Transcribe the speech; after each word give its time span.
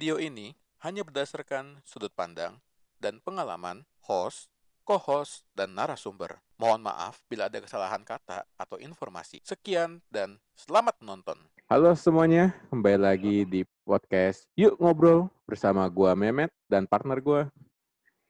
Video 0.00 0.16
ini 0.16 0.56
hanya 0.80 1.04
berdasarkan 1.04 1.84
sudut 1.84 2.08
pandang 2.16 2.56
dan 2.96 3.20
pengalaman 3.20 3.84
host, 4.08 4.48
co-host, 4.88 5.44
dan 5.52 5.76
narasumber. 5.76 6.40
Mohon 6.56 6.88
maaf 6.88 7.20
bila 7.28 7.52
ada 7.52 7.60
kesalahan 7.60 8.00
kata 8.00 8.48
atau 8.56 8.80
informasi. 8.80 9.44
Sekian 9.44 10.00
dan 10.08 10.40
selamat 10.56 10.96
menonton. 11.04 11.36
Halo 11.68 11.92
semuanya, 11.92 12.56
kembali 12.72 12.96
lagi 12.96 13.44
di 13.44 13.60
podcast 13.84 14.48
Yuk 14.56 14.80
Ngobrol 14.80 15.28
bersama 15.44 15.84
gua 15.92 16.16
Memet 16.16 16.48
dan 16.64 16.88
partner 16.88 17.20
gua. 17.20 17.52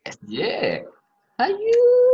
SJ. 0.03 0.43
Ayo. 1.39 2.10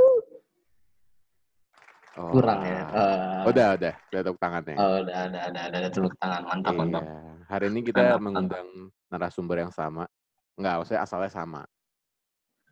Oh, 2.17 2.33
Kurang 2.33 2.65
ya. 2.65 2.81
Eh, 2.89 3.45
Udah, 3.45 3.77
udah, 3.77 3.93
udah 3.93 4.21
tepuk 4.25 4.41
tangannya. 4.41 4.75
Oh, 4.81 5.05
udah 5.05 5.17
ada 5.29 5.39
ada 5.53 5.61
ada 5.69 5.77
ada 5.85 5.89
tepuk 5.93 6.17
tangan. 6.17 6.43
Mantap, 6.49 6.73
Iya. 6.73 6.81
mantap. 6.81 7.03
Hari 7.47 7.65
ini 7.69 7.81
kita 7.85 8.01
Mantap, 8.01 8.21
mengundang 8.25 8.69
narasumber 9.13 9.57
yang 9.61 9.73
sama. 9.73 10.09
Enggak, 10.57 10.75
maksudnya 10.81 11.03
asalnya 11.05 11.29
sama. 11.29 11.63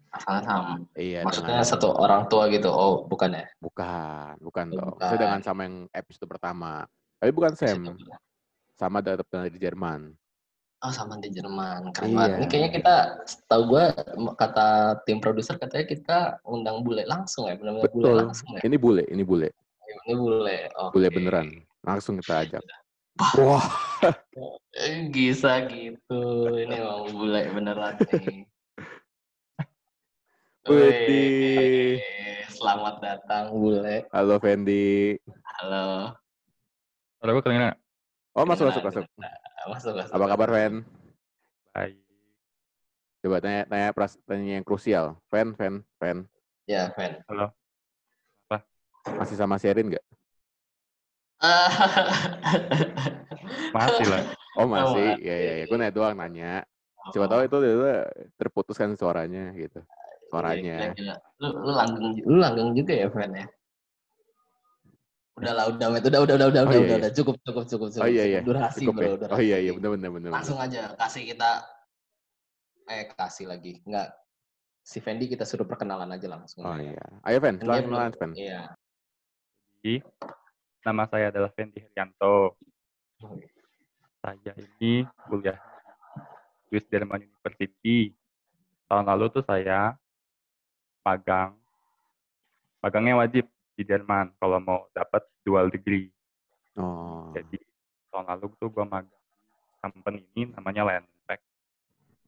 Asalnya 0.08 0.42
sama. 0.42 0.72
Iya, 0.96 1.20
Maksudnya 1.26 1.60
dengan- 1.60 1.68
satu 1.68 1.88
orang 1.92 2.24
tua 2.30 2.48
gitu. 2.48 2.70
Oh, 2.72 3.04
bukan 3.04 3.36
ya? 3.36 3.44
bukan, 3.60 4.32
bukan 4.40 4.64
Oh, 4.72 4.76
dong. 4.80 4.94
Maksudnya 4.96 5.22
dengan 5.28 5.42
sama 5.44 5.60
yang 5.68 5.76
episode 5.92 6.28
pertama. 6.30 6.72
Tapi 7.20 7.30
bukan 7.34 7.52
Sam, 7.52 7.82
sama 8.74 8.98
tetap 9.04 9.28
dari 9.28 9.58
Jerman. 9.60 10.14
Oh, 10.84 10.92
sama 10.92 11.16
di 11.16 11.32
Jerman. 11.32 11.96
Keren 11.96 12.12
Iya. 12.12 12.16
banget. 12.20 12.36
Ini 12.36 12.46
kayaknya 12.52 12.70
kita 12.76 12.94
tahu 13.48 13.62
gua 13.72 13.96
kata 14.36 14.68
tim 15.08 15.16
produser 15.16 15.56
katanya 15.56 15.86
kita 15.88 16.18
undang 16.44 16.84
bule 16.84 17.08
langsung 17.08 17.48
ya, 17.48 17.56
benar-benar 17.56 17.88
bule 17.88 18.04
Betul. 18.04 18.16
langsung 18.20 18.48
ya. 18.52 18.60
Ini 18.60 18.76
bule, 18.76 19.02
ini 19.08 19.24
bule, 19.24 19.48
Ini 20.04 20.12
bule. 20.12 20.58
Oke. 20.76 20.92
bule 20.92 21.08
beneran. 21.08 21.48
Langsung 21.80 22.20
kita 22.20 22.44
ajak. 22.44 22.60
Wah, 23.40 23.64
Bisa 25.08 25.64
gitu. 25.72 26.20
Ini 26.52 26.76
mau 26.84 27.08
bule 27.08 27.48
beneran 27.48 27.96
nih. 28.04 28.44
Wih, 30.68 31.96
Selamat 32.52 33.00
datang 33.00 33.56
bule. 33.56 34.04
halo 34.12 34.36
Fendi. 34.36 35.16
Halo. 35.60 36.12
Suara 37.16 37.30
gue 37.32 37.40
kedengeran? 37.40 37.76
Oh, 38.34 38.42
masuk, 38.42 38.66
masuk, 38.66 38.82
masuk. 38.82 39.02
kedengeran. 39.06 39.70
Masuk, 39.70 39.92
masuk. 39.94 40.14
Apa 40.18 40.24
kabar, 40.34 40.48
Fen? 40.50 40.74
Baik. 41.70 42.02
Coba 43.22 43.36
tanya, 43.40 43.62
tanya, 43.70 43.88
pras- 43.94 44.20
tanya 44.26 44.58
yang 44.58 44.66
krusial. 44.66 45.14
Fen, 45.30 45.54
Fen, 45.54 45.86
Fen. 46.02 46.26
Ya, 46.66 46.90
Fen. 46.98 47.22
Masih 49.06 49.38
sama 49.38 49.56
Sherin 49.56 49.94
nggak? 49.94 50.04
Masih 53.76 54.06
lah. 54.08 54.22
Oh 54.54 54.70
masih, 54.70 55.18
masih. 55.18 55.26
ya 55.26 55.36
ya 55.36 55.52
ya. 55.60 55.64
Gue 55.66 55.76
nanya 55.76 55.92
doang 55.92 56.14
nanya. 56.16 56.64
Siapa 57.12 57.28
tahu 57.28 57.44
itu 57.44 57.56
dia 57.60 58.08
terputuskan 58.40 58.96
suaranya 58.96 59.52
gitu. 59.52 59.84
Suaranya. 60.32 60.94
Gila, 60.94 60.96
gila. 60.96 61.14
Lu, 61.42 61.48
lu 61.68 61.72
langgeng, 61.74 62.06
lu 62.24 62.38
langgeng 62.40 62.70
juga 62.72 62.94
ya, 62.96 63.08
Fen 63.12 63.30
ya? 63.34 63.46
Udah 65.34 65.52
lah, 65.52 65.64
udah, 65.66 65.88
Met. 65.90 66.02
udah, 66.06 66.20
udah, 66.22 66.34
udah, 66.38 66.46
udah, 66.46 66.62
Oh, 66.62 66.70
udah, 66.70 66.76
iya, 66.78 66.78
udah, 66.78 66.78
iya. 66.86 66.98
udah, 67.02 67.12
cukup, 67.12 67.36
cukup, 67.42 67.64
cukup, 67.66 67.88
cukup. 67.90 68.04
Oh 68.06 68.10
iya 68.10 68.24
iya. 68.24 68.40
Durasi, 68.40 68.78
Cukup 68.80 68.94
bro, 68.94 69.02
ya? 69.04 69.16
durasi. 69.18 69.34
Oh 69.34 69.42
iya 69.42 69.56
iya 69.58 69.72
benar 69.74 69.90
benar 69.98 70.10
benar. 70.14 70.30
Langsung 70.32 70.58
aja, 70.58 70.82
kasih 70.94 71.22
kita, 71.26 71.50
eh, 72.86 73.04
kasih 73.10 73.46
lagi. 73.46 73.72
Enggak, 73.82 74.08
si 74.80 74.98
Fendi 74.98 75.26
kita 75.26 75.42
suruh 75.42 75.66
perkenalan 75.66 76.06
aja 76.08 76.26
langsung. 76.30 76.62
Oh 76.62 76.78
iya. 76.78 77.02
Ayo 77.22 77.38
Fen, 77.38 77.58
Kan 77.58 77.66
dia 77.66 77.66
silakan 77.66 77.82
belum- 77.82 77.90
kenalan 77.90 78.12
Fen. 78.14 78.30
Iya. 78.38 78.60
Jadi, 79.74 79.94
nama 80.80 81.02
saya 81.10 81.26
adalah 81.28 81.50
Fendi 81.50 81.78
Herianto. 81.82 82.36
Saya 84.22 84.52
ini 84.56 84.92
kuliah 85.26 85.58
di 86.64 86.78
Swiss 86.78 86.86
German 86.88 87.20
University. 87.20 88.14
Tahun 88.86 89.04
lalu 89.04 89.24
tuh 89.30 89.42
saya 89.42 89.98
magang. 91.02 91.58
Magangnya 92.78 93.16
wajib 93.16 93.48
di 93.74 93.82
Jerman 93.82 94.34
kalau 94.38 94.58
mau 94.58 94.86
dapat 94.90 95.22
dual 95.42 95.68
degree. 95.68 96.08
Oh. 96.74 97.30
Jadi 97.30 97.58
tahun 98.08 98.26
lalu 98.26 98.46
tuh 98.56 98.68
gue 98.68 98.84
magang 98.84 99.10
company 99.80 100.22
ini 100.32 100.50
namanya 100.50 100.82
Landpack. 100.86 101.42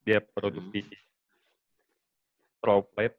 Dia 0.02 0.18
produksi 0.20 0.82
straw 2.56 2.82
plate 2.84 3.18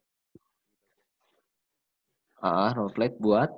Ah, 2.38 2.70
roleplay 2.70 3.10
buat. 3.10 3.50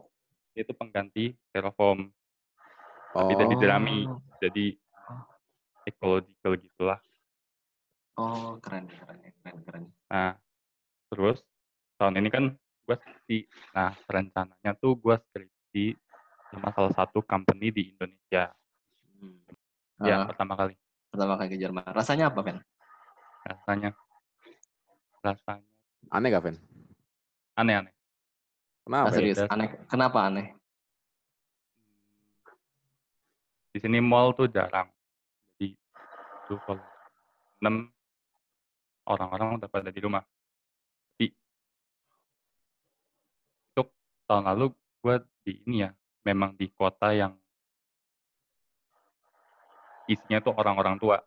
itu 0.51 0.73
pengganti 0.73 1.37
styrofoam 1.47 2.11
Oh. 3.11 3.23
tapi 3.23 3.33
dari 3.35 3.55
jerami 3.57 3.97
jadi 4.39 4.67
ecological 5.85 6.53
gitulah 6.57 6.99
Oh, 8.15 8.59
keren, 8.59 8.87
keren, 8.87 9.19
keren, 9.41 9.57
keren. 9.63 9.85
nah 10.07 10.35
terus 11.09 11.41
tahun 11.97 12.19
ini 12.19 12.29
kan 12.29 12.45
gue 12.91 12.99
skripsi 12.99 13.39
nah 13.71 13.95
rencananya 14.11 14.75
tuh 14.75 14.99
gue 14.99 15.15
skripsi 15.31 15.95
sama 16.51 16.75
salah 16.75 16.91
satu 16.99 17.23
company 17.23 17.71
di 17.71 17.83
Indonesia 17.95 18.51
Hmm. 19.21 19.37
ya 20.01 20.25
Ah, 20.25 20.27
pertama 20.27 20.57
kali 20.57 20.75
pertama 21.13 21.37
kali 21.37 21.49
ke 21.53 21.59
Jerman. 21.61 21.85
Rasanya 21.93 22.33
apa, 22.33 22.41
Fen? 22.41 22.57
rasanya 23.45 23.91
rasanya 25.21 25.71
Aneh 26.09 26.29
gak 26.33 26.43
Fen? 26.49 26.57
aneh-aneh 27.55 27.93
Kenapa? 28.81 29.07
Ah, 29.07 29.13
ya? 29.13 29.17
serius, 29.21 29.39
aneh. 29.47 29.69
Kenapa 29.87 30.19
aneh? 30.27 30.47
di 33.71 33.79
sini 33.79 34.03
mall 34.03 34.35
tuh 34.35 34.51
jarang 34.51 34.91
jadi 35.61 35.77
tuh 36.51 36.59
kalau 36.67 36.83
enam 37.63 37.87
orang-orang 39.07 39.63
udah 39.63 39.69
pada 39.71 39.95
di 39.95 40.01
rumah 40.03 40.25
tapi 41.21 41.31
untuk 43.77 43.93
tahun 44.31 44.47
lalu 44.47 44.71
gue 45.03 45.15
di 45.43 45.53
ini 45.67 45.77
ya 45.83 45.91
memang 46.23 46.55
di 46.55 46.71
kota 46.71 47.11
yang 47.11 47.35
isinya 50.07 50.39
tuh 50.39 50.55
orang-orang 50.55 50.95
tua 51.03 51.19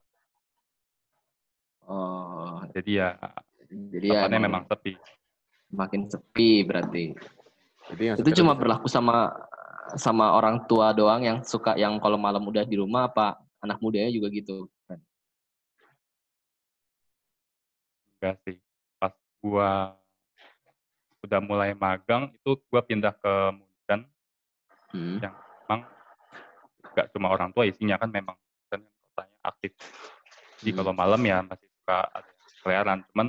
Oh, 1.84 2.64
jadi 2.72 2.92
ya 2.96 3.10
jadi 3.92 4.08
ya 4.08 4.20
emang 4.32 4.48
memang 4.48 4.64
sepi 4.72 4.96
makin 5.68 6.08
sepi 6.08 6.64
berarti. 6.64 7.12
Jadi 7.92 8.04
yang 8.08 8.16
Itu 8.24 8.30
cuma 8.40 8.56
bisa- 8.56 8.62
berlaku 8.64 8.88
sama 8.88 9.36
sama 10.00 10.32
orang 10.32 10.64
tua 10.64 10.96
doang 10.96 11.28
yang 11.28 11.38
suka 11.44 11.76
yang 11.76 12.00
kalau 12.00 12.16
malam 12.16 12.40
udah 12.40 12.64
di 12.64 12.80
rumah 12.80 13.12
apa 13.12 13.36
anak 13.60 13.84
mudanya 13.84 14.08
juga 14.16 14.32
gitu. 14.32 14.72
enggak 18.16 18.40
sih 18.48 18.56
pas 18.96 19.12
gua 19.44 20.00
udah 21.24 21.40
mulai 21.40 21.72
magang 21.74 22.30
itu 22.30 22.60
gua 22.68 22.84
pindah 22.84 23.16
ke 23.16 23.34
Munchen 23.52 24.02
Hmm. 24.94 25.18
yang 25.18 25.34
memang 25.66 25.82
nggak 26.94 27.08
cuma 27.10 27.34
orang 27.34 27.50
tua 27.50 27.66
isinya 27.66 27.98
kan 27.98 28.14
memang 28.14 28.38
kan 28.70 28.78
kotanya 28.78 29.38
aktif 29.42 29.74
jadi 30.62 30.70
Hmm. 30.70 30.78
kalau 30.78 30.94
malam 30.94 31.22
ya 31.26 31.42
masih 31.42 31.66
suka 31.66 31.98
ada 32.14 32.32
keliaran 32.62 33.02
cuman 33.10 33.28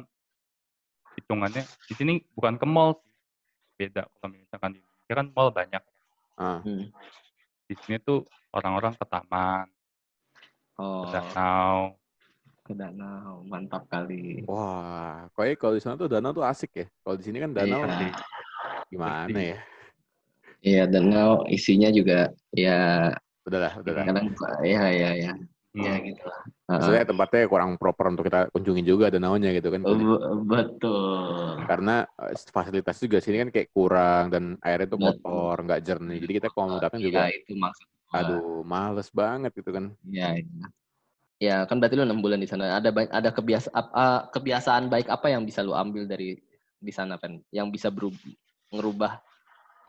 hitungannya 1.17 1.65
di 1.89 1.95
sini 1.97 2.13
bukan 2.37 2.61
ke 2.61 2.67
mall 2.69 3.01
sih 3.01 3.15
beda 3.81 4.05
kalau 4.21 4.37
misalkan 4.37 4.77
di 4.77 4.79
Indonesia 4.79 5.15
kan 5.17 5.27
mall 5.33 5.51
banyak 5.51 5.83
Ah. 6.37 6.61
Hmm. 6.61 6.91
di 7.65 7.75
sini 7.81 7.97
tuh 7.99 8.27
orang-orang 8.53 8.93
ke 8.93 9.05
taman 9.09 9.67
Oh, 10.75 11.07
ke 11.07 11.15
danau 11.15 11.95
ke 12.65 12.73
danau, 12.73 13.45
mantap 13.45 13.85
kali. 13.93 14.41
Wah, 14.49 15.29
kayaknya 15.37 15.57
kalau 15.61 15.75
di 15.77 15.83
sana 15.85 15.95
tuh 16.01 16.09
danau 16.09 16.33
tuh 16.33 16.45
asik 16.49 16.71
ya. 16.81 16.87
Kalau 17.05 17.17
di 17.21 17.25
sini 17.29 17.39
kan 17.45 17.51
danau 17.53 17.85
Iya. 17.85 18.09
gimana 18.89 19.39
ya? 19.53 19.57
Iya, 20.65 20.83
danau 20.89 21.45
isinya 21.53 21.89
juga 21.93 22.33
ya 22.57 23.13
Udahlah, 23.45 23.73
udahlah. 23.85 24.05
kadang 24.09 24.27
ya 24.65 24.83
ya 24.89 25.11
ya 25.13 25.33
Hmm, 25.77 25.85
ya 25.85 25.95
gitu 26.01 26.23
lah. 26.25 26.41
Maksudnya 26.71 27.05
tempatnya 27.05 27.41
kurang 27.53 27.71
proper 27.77 28.05
untuk 28.17 28.25
kita 28.25 28.41
kunjungi 28.49 28.83
juga 28.87 29.07
danaunya 29.13 29.51
gitu 29.53 29.69
kan. 29.69 29.81
Be- 29.85 30.23
betul. 30.49 31.61
Karena 31.69 32.09
eh, 32.25 32.33
fasilitas 32.49 32.97
juga 33.05 33.19
sini 33.21 33.37
kan 33.45 33.49
kayak 33.53 33.69
kurang 33.77 34.25
dan 34.33 34.45
airnya 34.65 34.89
tuh 34.89 34.99
kotor, 35.05 35.57
nggak 35.69 35.81
jernih. 35.85 36.19
Jadi 36.25 36.33
kita 36.41 36.49
kalau 36.49 36.67
mau 36.73 36.81
datang 36.81 37.01
juga, 37.05 37.29
Ya, 37.29 37.37
itu 37.37 37.53
maksud 37.61 37.87
aduh, 38.15 38.65
males 38.65 39.09
banget 39.13 39.51
gitu 39.53 39.71
kan. 39.77 39.85
Ya, 40.09 40.33
ya. 40.41 40.45
Ya, 41.43 41.67
kan 41.67 41.83
berarti 41.83 41.99
lu 41.99 42.07
enam 42.07 42.23
bulan 42.23 42.39
di 42.39 42.47
sana. 42.49 42.79
Ada 42.79 42.95
ada 43.11 43.31
kebiasa 43.35 43.69
apa 43.75 44.31
kebiasaan 44.31 44.87
baik 44.89 45.11
apa 45.11 45.27
yang 45.35 45.43
bisa 45.43 45.61
lu 45.67 45.75
ambil 45.75 46.07
dari 46.07 46.39
di 46.79 46.93
sana, 46.95 47.19
Pen? 47.19 47.43
Yang 47.51 47.69
bisa 47.81 47.89
berubah 47.91 48.21
ngerubah 48.71 49.13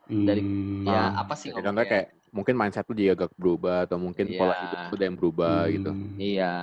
dari 0.06 0.42
hmm, 0.42 0.86
ya 0.86 1.01
Ah, 1.09 1.25
apa 1.25 1.33
sih 1.33 1.50
Kayak 1.50 1.65
contohnya 1.65 1.89
kayak 1.89 2.07
mungkin 2.30 2.56
mindset 2.59 2.86
lu 2.86 2.94
juga 2.94 3.13
agak 3.25 3.31
berubah 3.39 3.77
atau 3.89 3.97
mungkin 3.97 4.25
pola 4.38 4.53
Iya. 4.53 4.62
hidup 4.62 4.80
lu 4.86 4.95
ada 4.97 5.06
yang 5.06 5.18
berubah 5.18 5.53
gitu. 5.71 5.92
hmm, 5.94 6.18
Iya. 6.19 6.53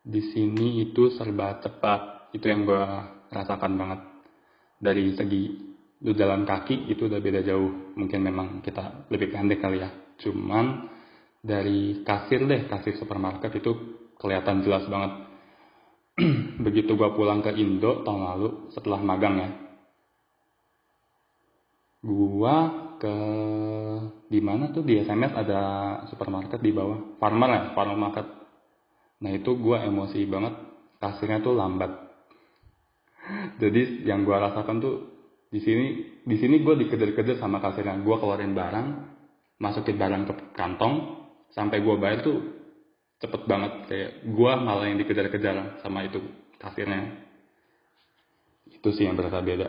di 0.00 0.20
sini 0.32 0.66
itu 0.84 1.12
serba 1.12 1.60
cepat 1.60 2.32
itu 2.32 2.44
yang 2.48 2.64
gue 2.64 2.84
rasakan 3.30 3.72
banget 3.76 4.00
dari 4.80 5.12
segi 5.12 5.42
lu 6.00 6.16
jalan 6.16 6.48
kaki 6.48 6.88
itu 6.88 7.04
udah 7.04 7.20
beda 7.20 7.44
jauh 7.44 7.68
mungkin 7.96 8.24
memang 8.24 8.48
kita 8.64 9.08
lebih 9.12 9.28
pendek 9.28 9.60
kali 9.60 9.84
ya 9.84 9.90
cuman 10.16 10.88
dari 11.40 12.04
kasir 12.04 12.44
deh, 12.44 12.68
kasir 12.68 13.00
supermarket 13.00 13.48
itu 13.56 13.72
kelihatan 14.20 14.60
jelas 14.60 14.84
banget. 14.86 15.12
Begitu 16.64 16.92
gua 16.94 17.16
pulang 17.16 17.40
ke 17.40 17.56
Indo 17.56 18.04
tahun 18.04 18.22
lalu 18.36 18.48
setelah 18.76 19.00
magang 19.00 19.36
ya. 19.40 19.50
Gua 22.04 22.56
ke 23.00 23.14
di 24.28 24.40
mana 24.44 24.68
tuh 24.72 24.84
di 24.84 25.00
SMS 25.00 25.32
ada 25.32 25.60
supermarket 26.12 26.60
di 26.60 26.72
bawah, 26.76 27.16
farmer 27.16 27.48
ya, 27.48 27.62
farmer 27.72 27.96
market. 27.96 28.26
Nah 29.24 29.32
itu 29.32 29.56
gua 29.56 29.84
emosi 29.84 30.28
banget, 30.28 30.54
kasirnya 31.00 31.40
tuh 31.40 31.56
lambat. 31.56 31.88
Jadi 33.60 34.04
yang 34.04 34.28
gua 34.28 34.44
rasakan 34.48 34.76
tuh 34.80 34.96
di 35.50 35.58
sini 35.58 35.86
di 36.22 36.36
sini 36.38 36.62
gue 36.62 36.78
dikejar-kejar 36.78 37.42
sama 37.42 37.58
kasirnya 37.58 37.98
gue 38.06 38.16
keluarin 38.22 38.54
barang 38.54 38.86
masukin 39.58 39.98
barang 39.98 40.22
ke 40.30 40.34
kantong 40.54 41.19
sampai 41.50 41.82
gue 41.82 41.94
bayar 41.94 42.22
tuh 42.22 42.38
cepet 43.18 43.42
banget. 43.44 43.72
Kayak 43.86 44.10
gue 44.24 44.52
malah 44.56 44.86
yang 44.86 44.98
dikejar-kejar 44.98 45.56
sama 45.78 46.06
itu 46.06 46.18
kasirnya. 46.56 47.10
Itu 48.66 48.88
sih 48.90 49.04
yang 49.04 49.18
berasa 49.18 49.42
beda. 49.42 49.68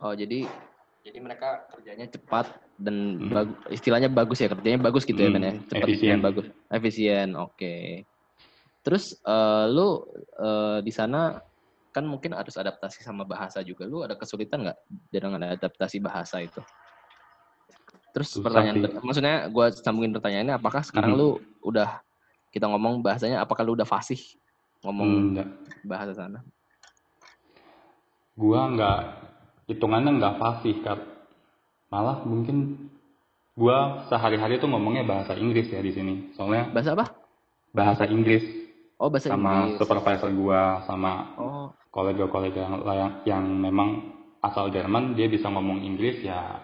Oh, 0.00 0.12
jadi 0.12 0.44
jadi 1.04 1.18
mereka 1.20 1.68
kerjanya 1.70 2.08
cepat 2.08 2.48
dan 2.80 3.20
Hmm. 3.20 3.28
bagu- 3.30 3.60
istilahnya 3.68 4.08
bagus 4.08 4.40
ya 4.40 4.48
kerjanya 4.48 4.80
bagus 4.80 5.04
gitu 5.04 5.20
ya 5.20 5.28
Hmm, 5.28 5.36
Ben 5.38 5.44
ya? 5.44 5.52
Cepat 5.68 5.88
efisien. 5.88 6.10
dan 6.16 6.20
bagus. 6.24 6.46
Efisien 6.72 7.28
oke. 7.36 7.76
Terus 8.84 9.04
eh, 9.20 9.64
lu 9.70 10.04
eh, 10.40 10.78
di 10.80 10.92
sana 10.92 11.36
kan 11.94 12.04
mungkin 12.04 12.34
harus 12.34 12.56
adaptasi 12.58 13.04
sama 13.04 13.22
bahasa 13.22 13.62
juga. 13.62 13.86
Lu 13.86 14.02
ada 14.02 14.16
kesulitan 14.16 14.64
nggak 14.66 14.78
dengan 15.12 15.40
adaptasi 15.54 16.02
bahasa 16.02 16.42
itu 16.42 16.58
terus 18.14 18.30
Susah 18.30 18.46
pertanyaan 18.46 18.76
sih. 18.78 19.02
maksudnya 19.02 19.34
gua 19.50 19.74
sambungin 19.74 20.14
pertanyaannya 20.14 20.54
apakah 20.54 20.86
sekarang 20.86 21.12
Mhm. 21.12 21.18
lu 21.18 21.28
udah 21.60 21.98
kita 22.48 22.70
ngomong 22.70 23.02
bahasanya 23.02 23.42
apakah 23.42 23.66
lu 23.66 23.74
udah 23.74 23.84
fasih 23.84 24.22
ngomong 24.86 25.34
Enggak. 25.34 25.48
bahasa 25.82 26.14
sana 26.14 26.38
gua 28.34 28.70
nggak 28.70 28.98
hitungannya 29.66 30.10
nggak 30.18 30.34
fasih 30.38 30.74
kan 30.82 30.98
malah 31.88 32.22
mungkin 32.22 32.90
gua 33.54 34.02
sehari-hari 34.06 34.58
tuh 34.58 34.66
ngomongnya 34.66 35.02
bahasa 35.02 35.34
Inggris 35.34 35.70
ya 35.70 35.78
di 35.78 35.90
sini 35.90 36.14
soalnya 36.34 36.70
bahasa 36.70 36.94
apa 36.94 37.06
bahasa 37.70 38.04
Inggris 38.06 38.42
oh 38.98 39.10
bahasa 39.10 39.30
sama 39.30 39.70
Inggris 39.70 39.78
supervisor 39.78 40.30
gua 40.30 40.82
sama 40.86 41.12
oh 41.38 41.66
kolega-kolega 41.90 42.62
yang 42.90 43.12
yang 43.22 43.44
memang 43.46 44.10
asal 44.42 44.66
Jerman 44.68 45.14
dia 45.14 45.30
bisa 45.30 45.46
ngomong 45.46 45.78
Inggris 45.80 46.18
ya 46.20 46.58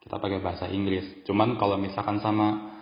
kita 0.00 0.16
pakai 0.16 0.40
bahasa 0.40 0.66
Inggris 0.68 1.24
cuman 1.28 1.60
kalau 1.60 1.76
misalkan 1.76 2.18
sama 2.20 2.72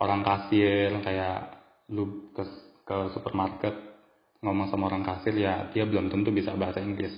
orang 0.00 0.24
kasir 0.24 0.90
kayak 1.04 1.62
lu 1.92 2.32
ke 2.34 2.42
ke 2.82 2.96
supermarket 3.14 3.74
ngomong 4.42 4.66
sama 4.72 4.90
orang 4.90 5.06
kasir 5.06 5.36
ya 5.38 5.70
dia 5.70 5.86
belum 5.86 6.10
tentu 6.10 6.34
bisa 6.34 6.56
bahasa 6.58 6.82
Inggris 6.82 7.12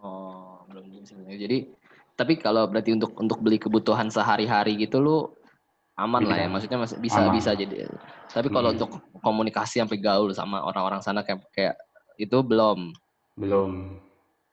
Oh, 0.00 0.64
belum 0.72 0.88
bisa. 0.96 1.12
Jadi, 1.28 1.68
tapi 2.16 2.40
kalau 2.40 2.64
berarti 2.72 2.96
untuk 2.96 3.12
untuk 3.20 3.38
beli 3.44 3.60
kebutuhan 3.60 4.08
sehari-hari 4.08 4.80
gitu 4.80 4.96
lu 4.96 5.28
aman 5.92 6.24
lah 6.24 6.40
ya. 6.40 6.48
Maksudnya 6.48 6.80
masih 6.80 6.96
bisa 6.96 7.20
Aman. 7.20 7.36
bisa 7.36 7.52
jadi. 7.52 7.84
Tapi 8.32 8.48
kalau 8.48 8.72
Hmm. 8.72 8.80
untuk 8.80 8.90
komunikasi 9.20 9.84
sampai 9.84 10.00
gaul 10.00 10.32
sama 10.32 10.64
orang-orang 10.64 11.04
sana 11.04 11.20
kayak 11.20 11.44
kayak 11.52 11.76
itu 12.16 12.40
belum. 12.40 12.96
belum 13.36 14.00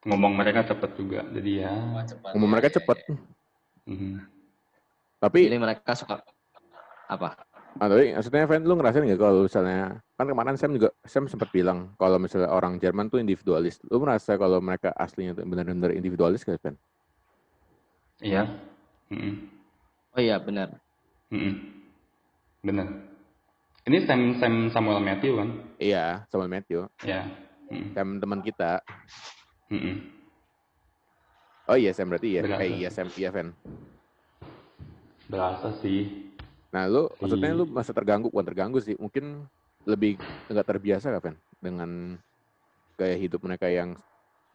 ngomong 0.07 0.33
mereka 0.39 0.63
cepet 0.63 0.92
juga 0.95 1.19
jadi 1.36 1.51
ya 1.68 1.74
Umum 2.31 2.48
mereka 2.48 2.71
cepet. 2.71 2.98
mhm. 3.83 4.24
Tapi, 5.18 5.50
Jadi 5.50 5.57
mereka 5.57 5.92
suka 5.98 6.21
apa? 7.09 7.33
ah, 7.81 7.88
tapi 7.89 8.13
maksudnya 8.13 8.45
Van, 8.45 8.62
lu 8.62 8.74
ngerasain 8.77 9.01
nggak 9.01 9.18
kalau 9.18 9.50
misalnya, 9.50 9.98
kan 10.13 10.25
kemarin 10.30 10.56
Sam 10.62 10.77
juga, 10.77 10.89
Sam 11.09 11.25
sempat 11.25 11.50
bilang 11.50 11.98
kalau 11.98 12.21
misalnya 12.21 12.54
orang 12.54 12.77
Jerman 12.77 13.09
tuh 13.09 13.18
individualis. 13.18 13.81
Lu 13.89 13.98
merasa 13.98 14.38
kalau 14.38 14.62
mereka 14.62 14.94
aslinya 14.94 15.33
tuh 15.33 15.45
benar-benar 15.50 15.89
individualis 15.94 16.45
nggak, 16.45 16.62
Van? 16.62 16.75
iya 18.21 18.45
Mhm. 19.09 19.33
Oh 20.13 20.21
iya 20.21 20.38
benar. 20.42 20.77
Mhm. 21.30 21.54
bener 22.65 22.88
ini 23.88 24.04
Sam 24.04 24.36
Sam 24.42 24.54
Samuel 24.74 25.00
Matthew 25.00 25.38
kan 25.39 25.50
Iya, 25.80 26.25
sama 26.27 26.50
Matthew. 26.50 26.89
ya 27.06 27.24
Mhm. 27.71 27.94
Sam 27.95 28.07
teman 28.19 28.39
kita. 28.44 28.81
Mhm. 29.67 29.95
Oh 31.67 31.75
iya, 31.75 31.91
Sam 31.91 32.07
berarti 32.07 32.39
iya. 32.39 32.41
Berasa. 32.47 32.63
Eh 32.63 32.69
iya, 32.79 32.89
Sam, 32.89 33.07
iya, 33.19 33.29
Van. 33.31 33.51
berasa 35.27 35.75
sih 35.83 36.31
Nah, 36.71 36.83
lu 36.87 37.07
maksudnya 37.19 37.51
Iya. 37.51 37.57
lu 37.59 37.65
masa 37.67 37.91
terganggu, 37.95 38.27
bukan 38.31 38.47
terganggu 38.47 38.79
sih, 38.83 38.95
mungkin 38.99 39.47
lebih 39.87 40.19
nggak 40.51 40.67
terbiasa 40.67 41.11
kan, 41.15 41.19
Van? 41.23 41.35
Dengan 41.59 41.89
gaya 42.99 43.15
hidup 43.15 43.43
mereka 43.43 43.67
yang 43.71 43.95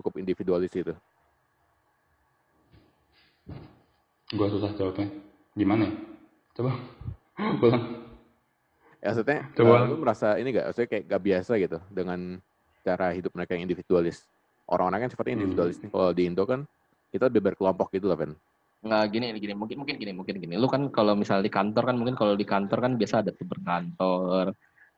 cukup 0.00 0.16
individualis 0.20 0.72
itu. 0.72 0.92
gua 4.32 4.48
susah 4.48 4.72
jawabnya 4.72 5.12
gimana 5.52 5.84
ya 5.88 5.92
coba 6.56 6.72
ulang 7.64 7.84
Ya, 9.02 9.10
maksudnya 9.12 9.50
Coba. 9.58 9.82
eh, 9.82 9.88
lu 9.90 9.96
merasa 9.98 10.38
ini 10.38 10.54
gak, 10.54 10.66
maksudnya 10.70 10.88
kayak 10.94 11.04
gak 11.10 11.22
biasa 11.26 11.52
gitu 11.58 11.78
dengan 11.90 12.38
cara 12.86 13.10
hidup 13.10 13.34
mereka 13.34 13.58
yang 13.58 13.66
individualis. 13.66 14.30
Orang-orang 14.72 15.04
kan 15.04 15.10
sifatnya 15.12 15.36
Hmm. 15.36 15.40
individualis 15.44 15.76
nih. 15.84 15.90
Kalau 15.92 16.10
di 16.16 16.22
Indo 16.24 16.44
kan 16.48 16.60
kita 17.12 17.28
lebih 17.28 17.52
berkelompok 17.52 17.92
gitu 17.92 18.08
lah, 18.08 18.16
Pen. 18.16 18.32
Nggak 18.82 19.04
gini 19.14 19.26
gini 19.38 19.54
mungkin 19.54 19.76
mungkin 19.84 19.96
gini 20.00 20.12
mungkin 20.16 20.34
gini. 20.42 20.54
Lu 20.58 20.66
kan 20.66 20.88
kalau 20.90 21.12
misalnya 21.14 21.46
di 21.46 21.52
kantor 21.52 21.92
kan 21.92 21.96
mungkin 22.00 22.16
kalau 22.16 22.34
di 22.34 22.46
kantor 22.48 22.78
kan 22.82 22.92
biasa 22.96 23.22
ada 23.22 23.30
teman 23.36 23.60
kantor. 23.62 24.46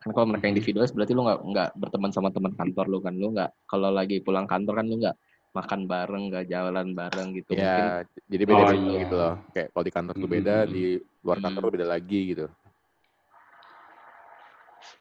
Kan 0.00 0.10
kalau 0.14 0.26
mereka 0.30 0.46
Mhm. 0.48 0.54
individualis 0.56 0.92
berarti 0.94 1.12
lu 1.12 1.26
nggak 1.26 1.40
nggak 1.42 1.68
berteman 1.76 2.10
sama 2.14 2.30
teman 2.32 2.54
kantor 2.56 2.86
lu 2.88 2.98
kan. 3.04 3.12
Lu 3.18 3.34
nggak 3.34 3.50
kalau 3.68 3.90
lagi 3.92 4.22
pulang 4.24 4.46
kantor 4.46 4.80
kan 4.80 4.86
lu 4.88 4.96
nggak 5.02 5.16
makan 5.54 5.80
bareng, 5.86 6.22
nggak 6.32 6.44
jalan 6.50 6.86
bareng 6.96 7.28
gitu. 7.36 7.54
Mungkin 7.54 7.84
Ya, 7.84 8.02
jadi 8.30 8.42
beda 8.48 8.62
Oh, 8.64 8.70
beda 8.72 8.78
iya. 8.78 9.00
gitu 9.04 9.14
loh. 9.14 9.34
Kayak 9.52 9.68
kalau 9.74 9.84
di 9.84 9.92
kantor 9.92 10.14
tuh 10.14 10.22
Hmm, 10.26 10.34
beda, 10.40 10.56
hmm, 10.64 10.70
di 10.72 10.82
luar 11.22 11.38
kantor 11.42 11.60
Hmm. 11.60 11.66
tuh 11.68 11.74
beda 11.76 11.86
lagi 11.90 12.20
gitu. 12.32 12.46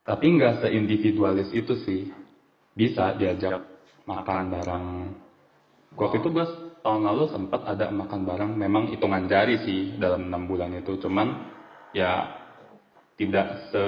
tapi 0.03 0.35
nggak 0.35 0.59
seindividualis 0.59 1.49
itu 1.55 1.73
sih 1.79 2.11
bisa 2.75 3.15
diajak 3.15 3.63
makan 4.03 4.51
bareng. 4.51 4.85
Waktu 5.93 6.15
itu 6.19 6.27
gue 6.33 6.45
tahun 6.81 7.01
lalu 7.05 7.23
sempat 7.31 7.61
ada 7.63 7.87
makan 7.93 8.25
bareng. 8.27 8.51
Memang 8.57 8.89
hitungan 8.89 9.29
jari 9.29 9.61
sih 9.63 9.95
dalam 10.01 10.27
enam 10.31 10.49
bulan 10.49 10.73
itu. 10.75 10.97
Cuman 10.99 11.53
ya 11.95 12.27
tidak 13.15 13.69
se 13.71 13.83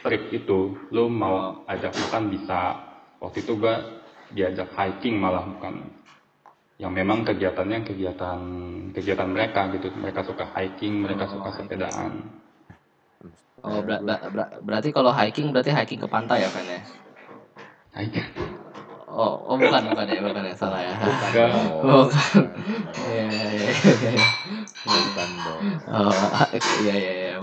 strict 0.00 0.32
itu. 0.32 0.74
Lu 0.90 1.06
mau 1.12 1.62
ajak 1.68 1.92
makan 1.94 2.32
bisa. 2.32 2.80
Waktu 3.20 3.44
itu 3.44 3.52
gue 3.56 3.74
diajak 4.34 4.72
hiking 4.74 5.20
malah 5.20 5.44
bukan. 5.46 5.86
Yang 6.76 6.92
memang 6.92 7.24
kegiatannya 7.24 7.88
kegiatan 7.88 8.40
kegiatan 8.92 9.28
mereka 9.28 9.72
gitu. 9.72 9.88
Mereka 9.96 10.24
suka 10.24 10.44
hiking 10.56 11.04
mereka 11.04 11.28
suka 11.28 11.48
sepedaan. 11.56 12.12
Oh, 13.64 13.80
ber- 13.82 14.04
ber- 14.04 14.30
ber- 14.30 14.52
berarti 14.62 14.92
kalau 14.92 15.10
hiking 15.10 15.50
berarti 15.50 15.72
hiking 15.72 15.98
ke 15.98 16.08
pantai 16.08 16.44
ya 16.44 16.50
kan 16.52 16.64
ya? 16.68 16.80
hiking 17.96 18.28
Oh, 19.16 19.32
oh 19.48 19.56
bukan 19.56 19.80
bukan 19.88 20.06
ya, 20.12 20.20
bukan 20.20 20.42
ya, 20.44 20.52
salah 20.52 20.80
ya. 20.84 20.92
Oh, 21.80 22.04
bukan. 22.04 22.44
Iya, 23.08 23.24
iya, 23.32 23.48
iya. 24.12 24.24
Bukan 24.84 25.28
dong. 25.40 25.60
Oh, 25.88 26.12
iya, 26.84 26.94
iya, 27.00 27.12
iya. 27.16 27.34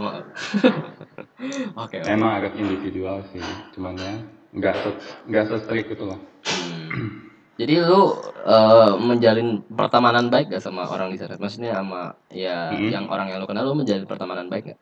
Oke. 1.74 1.98
Emang 2.06 2.30
agak 2.38 2.54
individual 2.62 3.26
sih, 3.34 3.42
cuman 3.74 3.98
ya 3.98 4.14
nggak 4.54 4.76
se 4.86 4.90
nggak 5.34 5.46
se-strict 5.50 5.90
itu 5.98 6.06
lah. 6.06 6.20
Hmm. 6.46 7.26
Jadi 7.58 7.74
lu 7.82 8.02
eh, 8.46 8.92
menjalin 9.02 9.66
pertemanan 9.66 10.30
baik 10.30 10.54
gak 10.54 10.62
sama 10.62 10.86
orang 10.90 11.10
di 11.10 11.18
sana? 11.18 11.38
Maksudnya 11.42 11.74
sama 11.82 12.14
ya 12.30 12.70
Mhm. 12.70 12.90
yang 12.94 13.06
orang 13.10 13.34
yang 13.34 13.42
lu 13.42 13.50
kenal 13.50 13.66
lu 13.66 13.78
menjalin 13.78 14.06
pertemanan 14.06 14.46
baik 14.46 14.74
gak? 14.74 14.80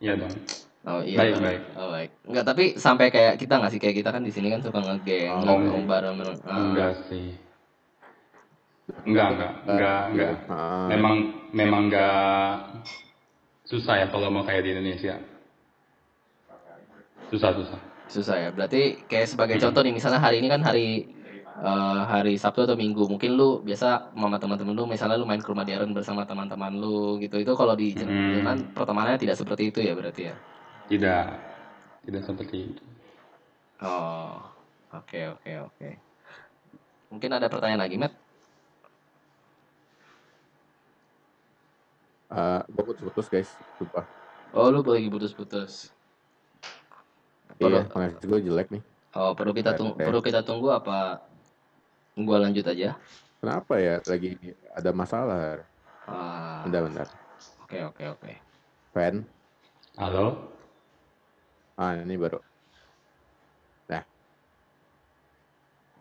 Iya 0.00 0.16
dong. 0.16 0.32
Oh 0.82 0.98
iya. 0.98 1.14
Baik, 1.14 1.34
baik. 1.38 1.60
Oh 1.78 1.88
baik. 1.90 2.10
Enggak, 2.26 2.44
tapi 2.44 2.64
sampai 2.74 3.06
kayak 3.08 3.38
kita 3.38 3.54
nggak 3.54 3.70
sih 3.70 3.78
kayak 3.78 3.96
kita 4.02 4.10
kan 4.10 4.22
di 4.26 4.32
sini 4.34 4.50
kan 4.50 4.58
suka 4.58 4.82
ngegeng, 4.82 5.30
Oh, 5.30 5.42
nongkrong 5.46 5.84
bareng. 5.86 6.14
Ah. 6.42 6.58
Enggak 6.58 6.92
sih. 7.06 7.38
Enggak, 9.06 9.26
enggak, 9.38 9.52
enggak, 9.64 10.00
enggak. 10.10 10.34
Ah, 10.50 10.90
Memang 10.90 11.16
memang 11.54 11.82
enggak 11.86 12.82
susah 13.62 13.94
ya 13.96 14.06
kalau 14.10 14.26
mau 14.28 14.42
kayak 14.42 14.66
di 14.66 14.70
Indonesia. 14.74 15.14
Susah, 17.30 17.54
susah. 17.54 17.78
Susah 18.10 18.36
ya. 18.36 18.48
Berarti 18.50 19.06
kayak 19.06 19.30
sebagai 19.30 19.56
Hmm. 19.56 19.70
contoh 19.70 19.80
nih, 19.86 19.94
misalnya 19.94 20.18
hari 20.18 20.42
ini 20.42 20.50
kan 20.50 20.60
hari 20.60 21.08
eh, 21.52 22.00
hari 22.10 22.34
Sabtu 22.34 22.66
atau 22.66 22.74
Minggu, 22.74 23.06
mungkin 23.06 23.38
lu 23.38 23.62
biasa 23.62 24.10
sama 24.10 24.34
teman-teman 24.34 24.74
lu, 24.74 24.82
misalnya 24.82 25.14
lu 25.14 25.22
main 25.22 25.38
ke 25.38 25.46
rumah 25.46 25.62
Darren 25.62 25.94
bersama 25.94 26.26
teman-teman 26.26 26.74
lu 26.74 27.22
gitu. 27.22 27.38
Itu 27.38 27.54
kalau 27.54 27.78
di 27.78 27.94
Hmm. 27.94 28.34
Jerman 28.34 28.58
pertemanannya 28.74 29.14
tidak 29.16 29.38
seperti 29.38 29.70
itu 29.70 29.78
ya 29.78 29.94
berarti 29.94 30.26
ya. 30.26 30.34
Tidak, 30.92 31.24
tidak 32.04 32.20
seperti 32.20 32.68
itu. 32.68 32.84
Oh, 33.80 34.44
oke 34.92 35.08
okay, 35.08 35.24
oke 35.32 35.40
okay, 35.40 35.56
oke. 35.56 35.72
Okay. 35.80 35.92
Mungkin 37.08 37.32
ada 37.32 37.48
pertanyaan 37.48 37.80
lagi, 37.80 37.96
Matt? 37.96 38.12
Eh, 42.28 42.36
uh, 42.36 42.60
gue 42.68 42.84
putus-putus 42.84 43.32
guys, 43.32 43.48
lupa. 43.80 44.04
Oh, 44.52 44.68
lu 44.68 44.84
lagi 44.84 45.08
putus-putus. 45.08 45.96
Iya, 47.56 47.88
koneksi 47.88 48.28
gue 48.28 48.40
jelek 48.52 48.68
nih. 48.76 48.84
Oh, 49.16 49.32
perlu 49.32 49.56
kita 49.56 49.72
tunggu, 49.72 49.96
perlu 49.96 50.20
kita 50.20 50.44
tunggu 50.44 50.76
apa? 50.76 51.24
Gue 52.20 52.36
lanjut 52.36 52.68
aja. 52.68 53.00
Kenapa 53.40 53.80
ya? 53.80 53.96
Lagi 54.04 54.36
ada 54.76 54.92
masalah. 54.92 55.64
Ah. 56.04 56.60
Bentar, 56.68 56.84
bentar. 56.84 57.08
Oke, 57.64 57.80
okay, 57.80 57.80
oke, 57.80 57.96
okay, 57.96 58.06
oke. 58.12 58.20
Okay. 58.28 58.36
Fan. 58.92 59.24
Halo 59.96 60.60
ah 61.80 61.92
ini 62.02 62.14
baru. 62.22 62.38
Nah, 63.88 64.04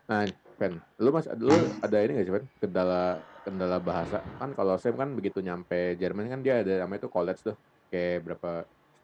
nah, 0.10 0.24
Fan, 0.60 0.74
lu 1.02 1.10
mas, 1.16 1.26
lu 1.42 1.52
ada 1.86 1.98
ini 2.04 2.12
nggak 2.14 2.26
sih, 2.28 2.34
Fan? 2.38 2.46
Kendala 2.62 2.96
kendala 3.46 3.78
bahasa 3.82 4.16
kan 4.38 4.50
kalau 4.58 4.78
Sam 4.78 4.94
kan 5.02 5.10
begitu 5.18 5.40
nyampe 5.42 5.98
Jerman 6.02 6.30
kan 6.30 6.40
dia 6.46 6.62
ada 6.62 6.86
namanya 6.86 7.00
itu 7.02 7.10
college 7.16 7.42
tuh 7.48 7.56
kayak 7.90 8.22
berapa 8.26 8.50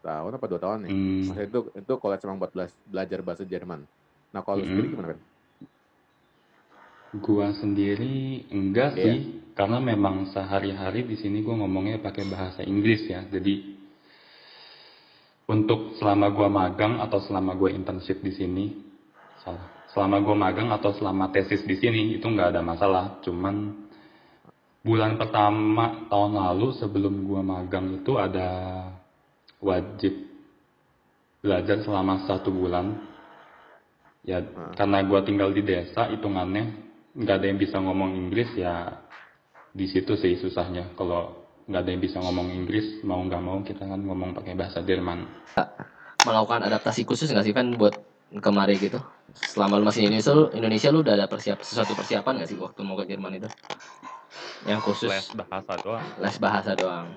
tahun 0.05 0.31
apa 0.37 0.45
dua 0.51 0.59
tahun 0.61 0.79
nih 0.85 0.93
Hmm, 0.93 1.25
maksudnya 1.25 1.45
itu 1.49 1.59
itu 1.81 1.93
college 2.01 2.21
emang 2.29 2.37
buat 2.41 2.53
belajar 2.85 3.19
bahasa 3.25 3.43
Jerman 3.49 3.81
nah 4.29 4.41
kalau 4.45 4.61
Mm-mm. 4.61 4.67
sendiri 4.69 4.93
gimana 4.93 5.07
Fan? 5.17 5.19
gua 7.25 7.47
sendiri 7.61 8.45
enggak 8.51 8.91
Iya. 8.95 9.03
sih, 9.03 9.17
karena 9.57 9.79
memang 9.81 10.15
sehari-hari 10.33 11.01
di 11.07 11.15
sini 11.21 11.37
gua 11.45 11.55
ngomongnya 11.65 11.97
pakai 12.03 12.23
bahasa 12.33 12.61
Inggris 12.71 13.01
ya. 13.13 13.21
Jadi 13.33 13.53
untuk 15.47 15.95
selama 15.95 16.27
gua 16.35 16.51
magang 16.51 16.99
atau 16.99 17.23
selama 17.23 17.55
gua 17.55 17.71
internship 17.71 18.19
di 18.19 18.35
sini, 18.35 18.65
salah. 19.41 19.63
Selama 19.95 20.19
gua 20.19 20.35
magang 20.35 20.69
atau 20.75 20.91
selama 20.91 21.31
tesis 21.31 21.63
di 21.63 21.79
sini 21.79 22.19
itu 22.19 22.27
nggak 22.27 22.51
ada 22.53 22.61
masalah. 22.61 23.23
Cuman 23.23 23.87
bulan 24.83 25.15
pertama 25.15 26.05
tahun 26.11 26.35
lalu 26.35 26.75
sebelum 26.75 27.23
gua 27.23 27.41
magang 27.41 28.03
itu 28.03 28.19
ada 28.19 28.47
wajib 29.63 30.13
belajar 31.39 31.79
selama 31.81 32.27
satu 32.27 32.51
bulan. 32.51 33.15
Ya, 34.27 34.43
Nah. 34.43 34.75
karena 34.75 34.99
gua 35.07 35.23
tinggal 35.23 35.55
di 35.55 35.63
desa, 35.63 36.11
hitungannya 36.11 36.75
nggak 37.15 37.35
ada 37.39 37.47
yang 37.47 37.55
bisa 37.55 37.79
ngomong 37.79 38.11
Inggris 38.19 38.51
ya 38.59 38.99
di 39.71 39.87
situ 39.87 40.19
sih 40.19 40.35
susahnya. 40.35 40.91
Kalau 40.99 41.46
nggak 41.67 41.81
ada 41.83 41.89
yang 41.91 41.99
bisa 42.01 42.17
ngomong 42.23 42.47
Inggris, 42.47 43.03
mau 43.03 43.19
nggak 43.19 43.43
mau 43.43 43.59
kita 43.59 43.83
kan 43.83 43.99
ngomong 43.99 44.31
pakai 44.31 44.55
bahasa 44.55 44.79
Jerman. 44.79 45.27
Melakukan 46.23 46.63
adaptasi 46.63 47.03
khusus 47.03 47.27
nggak 47.27 47.43
sih, 47.43 47.51
Van, 47.51 47.75
buat 47.75 48.07
kemari 48.39 48.79
gitu? 48.79 49.03
Selama 49.35 49.75
lu 49.75 49.83
masih 49.83 50.07
di 50.07 50.15
Indonesia, 50.15 50.31
lu, 50.31 50.47
Indonesia 50.55 50.89
lu 50.95 50.99
udah 51.03 51.13
ada 51.19 51.27
persiap 51.27 51.59
sesuatu 51.59 51.91
persiapan 51.91 52.39
nggak 52.39 52.49
sih 52.49 52.57
waktu 52.57 52.79
mau 52.87 52.95
ke 52.95 53.03
Jerman 53.11 53.35
itu? 53.35 53.49
Yang 54.63 54.79
khusus 54.87 55.11
Les 55.11 55.27
bahasa 55.35 55.73
doang. 55.83 56.05
les 56.23 56.35
bahasa 56.39 56.71
doang. 56.73 57.07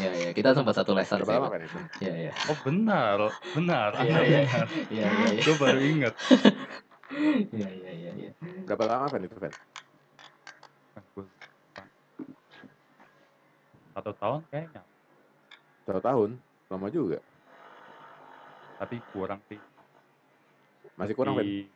Iya, 0.00 0.10
iya. 0.16 0.30
Kita 0.32 0.56
sempat 0.56 0.74
satu 0.74 0.96
lesan 0.96 1.22
berapa 1.22 1.52
sih. 1.60 1.68
itu? 1.68 1.78
Iya, 2.02 2.14
iya. 2.28 2.32
Oh 2.48 2.58
benar, 2.64 3.16
benar, 3.54 3.90
Iya, 3.92 4.00
Anda 4.00 4.20
iya. 4.24 4.40
benar. 4.48 4.66
Iya, 4.88 5.04
iya, 5.04 5.28
iya. 5.36 5.42
Gue 5.44 5.56
baru 5.60 5.78
inget. 5.84 6.14
Iya, 7.08 7.68
iya, 7.72 7.92
iya, 7.96 8.10
iya. 8.20 8.30
berapa 8.68 8.84
lama 8.84 9.08
Fan 9.08 9.24
itu 9.24 9.32
Fan? 9.40 9.48
Satu 13.98 14.14
tahun 14.14 14.40
kayaknya, 14.46 14.82
satu 15.82 15.98
tahun 15.98 16.30
lama 16.70 16.86
juga 16.86 17.18
tapi 18.78 19.02
kurang 19.10 19.42
sih. 19.50 19.58
masih 20.94 21.18
kurang? 21.18 21.42
Di- 21.42 21.66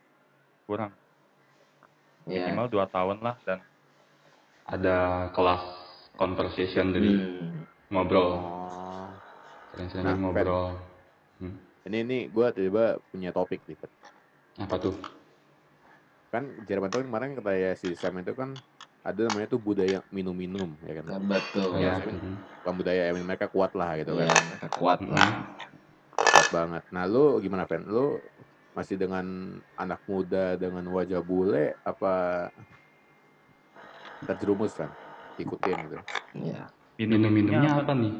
kurang. 0.70 0.94
Iya. 2.30 2.46
Minimal 2.46 2.70
dua 2.70 2.86
tahun 2.86 3.18
lah 3.26 3.34
dan 3.42 3.58
ada 4.70 5.26
kelas 5.34 5.62
conversation 6.14 6.94
jadi 6.94 7.10
Hmm. 7.10 7.66
ngobrol, 7.90 8.38
oh 8.38 9.10
sering-sering 9.74 10.06
Nah, 10.06 10.14
ngobrol. 10.14 10.78
Hmm. 11.42 11.58
ini 11.90 11.98
ini 12.06 12.18
gue 12.30 12.46
tiba-tiba 12.54 13.02
punya 13.10 13.34
topik 13.34 13.66
nih. 13.66 13.74
Apa 14.62 14.78
tuh? 14.78 14.94
kan 16.32 16.48
Jerman 16.64 16.88
tuh 16.88 17.04
kemarin 17.04 17.36
kata 17.36 17.52
ya 17.52 17.70
si 17.76 17.92
Sam 17.92 18.16
itu 18.22 18.32
kan 18.32 18.56
ada 19.02 19.20
namanya 19.26 19.48
tuh 19.50 19.58
budaya 19.58 19.98
minum-minum 20.14 20.78
ya 20.86 21.02
kan 21.02 21.04
Betul. 21.26 21.82
Iya. 21.82 21.98
Ya. 21.98 22.06
mhm. 22.06 22.32
bukan 22.62 22.74
budaya 22.78 23.02
ya 23.10 23.12
mereka 23.12 23.46
kuat 23.50 23.74
lah 23.74 23.98
gitu 23.98 24.14
Iya, 24.14 24.30
kan 24.30 24.42
mereka 24.46 24.68
kuat 24.78 25.00
lah. 25.02 25.30
Kuat 26.14 26.48
banget 26.54 26.82
nah 26.94 27.04
lu 27.10 27.42
gimana 27.42 27.66
Fen 27.66 27.82
lu 27.90 28.22
masih 28.72 28.96
dengan 28.96 29.26
anak 29.76 30.00
muda 30.06 30.54
dengan 30.56 30.86
wajah 30.88 31.20
bule 31.20 31.74
apa 31.82 32.48
terjerumus 34.22 34.72
kan 34.78 34.88
ikutin 35.36 35.76
gitu 35.90 35.98
Iya. 36.32 36.70
Minum-minumnya 36.96 37.82
apa 37.82 37.92
nih? 37.98 38.12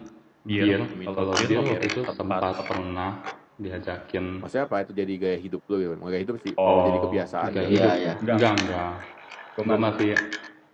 Bir. 0.43 0.83
Kalau 1.07 1.33
Bir, 1.39 1.55
waktu 1.63 1.87
itu 1.87 2.01
Tempat. 2.03 2.19
sempat 2.19 2.55
pernah 2.67 3.11
diajakin. 3.55 4.43
maksudnya 4.43 4.65
apa 4.67 4.77
itu 4.83 4.93
jadi 4.93 5.13
gaya 5.15 5.39
hidup 5.39 5.63
lu 5.71 5.77
gitu 5.79 5.95
gaya 5.95 6.21
hidup 6.21 6.37
sih 6.43 6.53
Oh, 6.59 6.83
jadi 6.91 6.99
kebiasaan 7.07 7.49
gaya 7.55 7.63
gitu. 7.63 7.79
Iya, 7.79 7.87
hidup. 7.87 7.95
iya. 8.03 8.13
Enggak, 8.35 8.53
enggak. 8.59 8.93
Gue 9.55 9.77
masih 9.79 10.11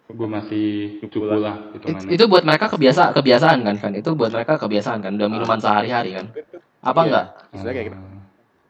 gue 0.09 0.29
masih 0.29 0.67
cupu 1.05 1.29
lah 1.29 1.69
It- 1.69 1.85
hitungannya. 1.85 2.11
itu 2.17 2.25
buat 2.25 2.41
mereka 2.41 2.73
kebiasa 2.73 3.13
kebiasaan 3.13 3.61
kan, 3.61 3.77
Van? 3.77 3.93
Itu 3.93 4.17
buat 4.17 4.33
mereka 4.33 4.57
kebiasaan 4.57 5.05
kan, 5.05 5.13
udah 5.21 5.29
minuman 5.29 5.61
sehari-hari 5.61 6.17
kan? 6.17 6.27
Apa 6.81 7.01
Iya. 7.01 7.07
enggak? 7.07 7.25
Kayak 7.53 7.85
gitu. 7.93 7.99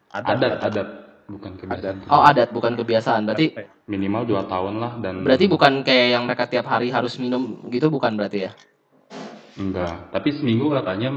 Adat, 0.08 0.52
adat, 0.58 0.88
bukan 1.30 1.52
kebiasaan. 1.54 1.96
Oh, 2.10 2.22
adat 2.26 2.48
bukan 2.50 2.72
kebiasaan. 2.74 3.22
Berarti 3.24 3.54
Minimal 3.88 4.28
dua 4.28 4.44
tahun 4.44 4.84
lah 4.84 4.92
dan 5.00 5.24
berarti 5.24 5.48
bukan 5.48 5.80
kayak 5.80 6.12
yang 6.12 6.28
mereka 6.28 6.44
tiap 6.44 6.68
hari 6.68 6.92
harus 6.92 7.16
minum 7.16 7.64
gitu 7.72 7.88
bukan 7.88 8.18
berarti 8.18 8.44
ya? 8.44 8.52
enggak. 9.56 10.12
Tapi 10.12 10.28
seminggu 10.36 10.68
katanya 10.68 11.08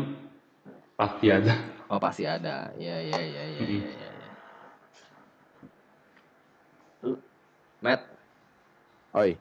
pasti 0.96 1.28
ada. 1.28 1.52
Oh, 1.92 2.00
pasti 2.00 2.24
ada. 2.24 2.72
Iya, 2.80 2.96
iya, 3.04 3.20
iya, 3.20 3.44
iya, 3.44 3.60
Mm-mm. 3.60 3.82
iya, 3.84 3.92
iya. 3.92 4.08
iya. 4.08 4.30
Lu, 7.04 7.20
Matt, 7.84 8.02
oi 9.12 9.36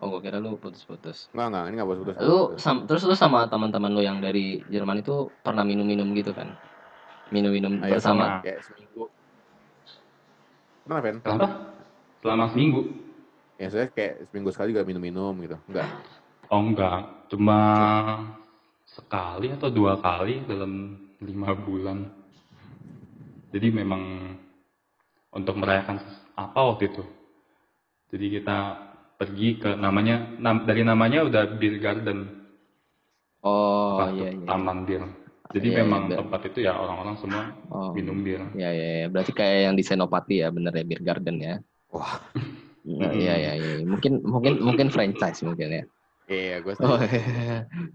oh 0.00 0.06
gua 0.08 0.20
kira 0.24 0.40
lu 0.40 0.56
putus-putus. 0.56 1.28
enggak 1.36 1.46
enggak 1.52 1.64
ini 1.68 1.74
enggak 1.76 1.88
bos 1.88 1.98
putus 2.00 2.14
Lu 2.24 2.38
sam- 2.56 2.84
terus 2.88 3.02
lu 3.04 3.14
sama 3.14 3.44
teman-teman 3.46 3.92
lu 3.92 4.00
yang 4.00 4.18
dari 4.18 4.64
Jerman 4.72 5.04
itu 5.04 5.28
pernah 5.44 5.62
minum-minum 5.62 6.08
gitu 6.16 6.32
kan? 6.32 6.48
Minum-minum 7.30 7.78
Ayo, 7.84 7.94
bersama. 8.00 8.42
kayak 8.42 8.64
seminggu 8.64 9.06
Kenapa, 10.82 11.06
Fen? 11.06 11.16
Kenapa? 11.22 11.46
Selama 12.18 12.44
seminggu. 12.50 12.80
Ya, 13.60 13.68
saya 13.70 13.86
kayak 13.92 14.26
seminggu 14.26 14.50
sekali 14.50 14.72
juga 14.74 14.82
minum-minum 14.82 15.36
gitu. 15.44 15.54
Enggak. 15.70 15.86
Oh 16.50 16.58
enggak, 16.58 17.30
cuma 17.30 17.58
sekali 18.82 19.54
atau 19.54 19.70
dua 19.70 19.94
kali 20.02 20.42
dalam 20.50 20.98
lima 21.22 21.54
bulan. 21.54 22.10
Jadi 23.54 23.70
memang 23.70 24.34
untuk 25.30 25.54
merayakan 25.62 26.02
apa 26.34 26.58
waktu 26.74 26.90
itu. 26.90 27.04
Jadi 28.10 28.26
kita 28.40 28.58
pergi 29.20 29.60
ke 29.60 29.76
namanya 29.76 30.16
nam- 30.40 30.64
dari 30.64 30.80
namanya 30.80 31.28
udah 31.28 31.44
beer 31.60 31.76
garden, 31.76 32.24
Oh, 33.44 34.00
tuh, 34.08 34.16
iya, 34.16 34.28
iya. 34.32 34.48
taman 34.48 34.78
bir. 34.88 35.02
Jadi 35.50 35.68
Iya, 35.68 35.76
memang 35.82 36.02
iya, 36.08 36.16
tempat 36.22 36.40
itu 36.48 36.58
ya 36.64 36.72
orang-orang 36.78 37.16
semua 37.20 37.42
Oh. 37.68 37.92
minum 37.92 38.16
bir. 38.24 38.40
Ya, 38.56 38.70
ya, 38.72 38.88
ya. 39.04 39.06
Berarti 39.12 39.32
kayak 39.36 39.56
yang 39.68 39.74
di 39.76 39.84
Senopati 39.84 40.40
ya, 40.40 40.48
bener 40.48 40.72
ya, 40.72 40.84
Beer 40.88 41.02
Garden 41.04 41.36
ya. 41.42 41.54
Wah. 41.92 42.16
Nah, 42.86 43.12
Iya, 43.12 43.34
iya, 43.36 43.52
iya. 43.60 43.72
Mungkin, 43.84 44.24
mungkin, 44.24 44.54
mungkin 44.64 44.88
franchise 44.88 45.44
mungkin 45.44 45.68
ya. 45.68 45.84
Iya, 46.30 46.56
gue 46.62 46.72
Oh, 46.80 46.96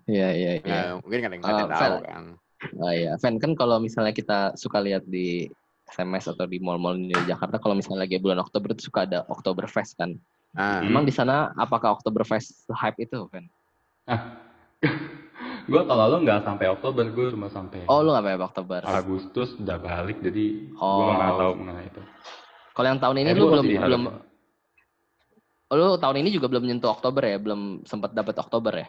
iya, 0.06 0.28
iya, 0.36 0.52
iya. 0.60 0.62
Nggak, 0.62 0.86
mungkin 1.02 1.20
kan 1.24 1.30
yang 1.34 1.42
yang 1.42 1.72
tahu 1.72 1.98
kan. 2.06 2.24
Oh 2.76 2.92
iya, 2.92 3.12
Van 3.22 3.36
kan 3.40 3.52
kalau 3.56 3.78
misalnya 3.80 4.14
kita 4.14 4.54
suka 4.60 4.78
lihat 4.84 5.06
di 5.08 5.48
SMS 5.88 6.34
atau 6.34 6.44
di 6.50 6.58
mall-mall 6.60 6.98
di 6.98 7.14
Jakarta, 7.30 7.62
kalau 7.62 7.78
misalnya 7.78 8.04
lagi 8.04 8.18
bulan 8.20 8.42
Oktober 8.42 8.74
itu 8.76 8.90
suka 8.92 9.06
ada 9.08 9.24
Oktoberfest 9.32 9.96
kan. 9.96 10.18
Ah, 10.56 10.80
Hmm. 10.80 10.88
Emang 10.88 11.04
di 11.04 11.12
sana 11.12 11.52
apakah 11.54 12.00
Oktoberfest 12.00 12.72
hype 12.72 13.04
itu, 13.04 13.28
Van? 13.28 13.44
Gue 15.66 15.82
tahun 15.82 15.98
lalu 15.98 16.16
nggak 16.30 16.46
sampai 16.46 16.66
Oktober, 16.72 17.04
gue 17.10 17.26
cuma 17.34 17.50
sampai 17.50 17.84
Oh, 17.90 18.00
lu 18.00 18.14
nggak 18.14 18.24
apa 18.38 18.46
Oktober. 18.48 18.80
Agustus 18.86 19.58
udah 19.60 19.78
balik, 19.82 20.22
jadi 20.22 20.70
gue 20.72 20.78
Oh. 20.80 21.12
nggak 21.12 21.36
tahu 21.36 21.52
mengenai 21.58 21.86
itu. 21.90 22.02
Kalau 22.72 22.88
yang 22.88 23.02
tahun 23.02 23.18
ini 23.20 23.30
Eh, 23.32 23.36
lu 23.36 23.44
gua 23.44 23.54
belum 23.60 23.68
belum 23.84 24.02
Oh, 25.66 25.76
lu 25.76 25.98
tahun 25.98 26.22
ini 26.22 26.30
juga 26.30 26.46
belum 26.46 26.64
nyentuh 26.70 26.94
Oktober 26.94 27.26
ya, 27.26 27.42
belum 27.42 27.82
sempat 27.84 28.14
dapat 28.14 28.38
Oktober 28.38 28.72
ya? 28.72 28.88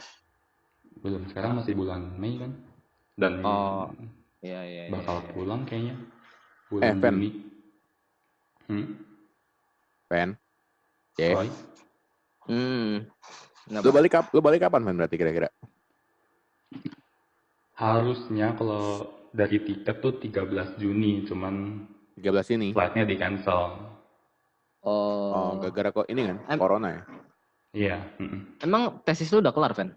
belum 0.96 1.28
sekarang 1.28 1.60
masih 1.60 1.76
bulan 1.76 2.02
Mei 2.16 2.40
kan 2.40 2.52
dan 3.16 3.40
Oh, 3.44 3.88
Iya, 4.40 4.60
iya, 4.64 4.82
iya. 4.88 4.92
bakal 4.92 5.22
iya. 5.22 5.32
pulang 5.32 5.62
kayaknya 5.64 5.94
Eh, 5.96 6.68
bulan 6.68 6.96
Fen. 7.00 7.14
Juni 7.16 7.28
hmm? 8.66 8.86
Fen. 10.06 10.30
Ya. 11.16 11.32
Roy? 11.32 11.48
Hmm. 12.46 13.08
Kenapa? 13.66 13.82
Lu 13.82 13.90
balik 13.90 14.12
lu 14.30 14.40
balik 14.44 14.60
kapan, 14.62 14.84
Fen, 14.84 14.96
berarti 14.96 15.16
kira-kira? 15.16 15.50
harusnya 17.76 18.56
kalau 18.56 19.04
dari 19.36 19.60
tiket 19.60 20.00
tuh 20.00 20.16
13 20.16 20.80
Juni 20.80 21.28
cuman 21.28 21.84
13 22.16 22.56
ini. 22.56 22.72
flightnya 22.72 23.04
di 23.04 23.20
cancel 23.20 23.76
Oh, 24.80 25.28
Oh, 25.36 25.50
gara-gara 25.60 25.92
kok 25.92 26.08
ini 26.08 26.24
kan, 26.24 26.40
Em- 26.48 26.56
corona 26.56 26.88
ya? 26.88 27.02
iya 27.76 27.96
mm-mm. 28.16 28.64
emang 28.64 29.04
tesis 29.04 29.28
lu 29.28 29.44
udah 29.44 29.52
kelar, 29.52 29.76
Van? 29.76 29.92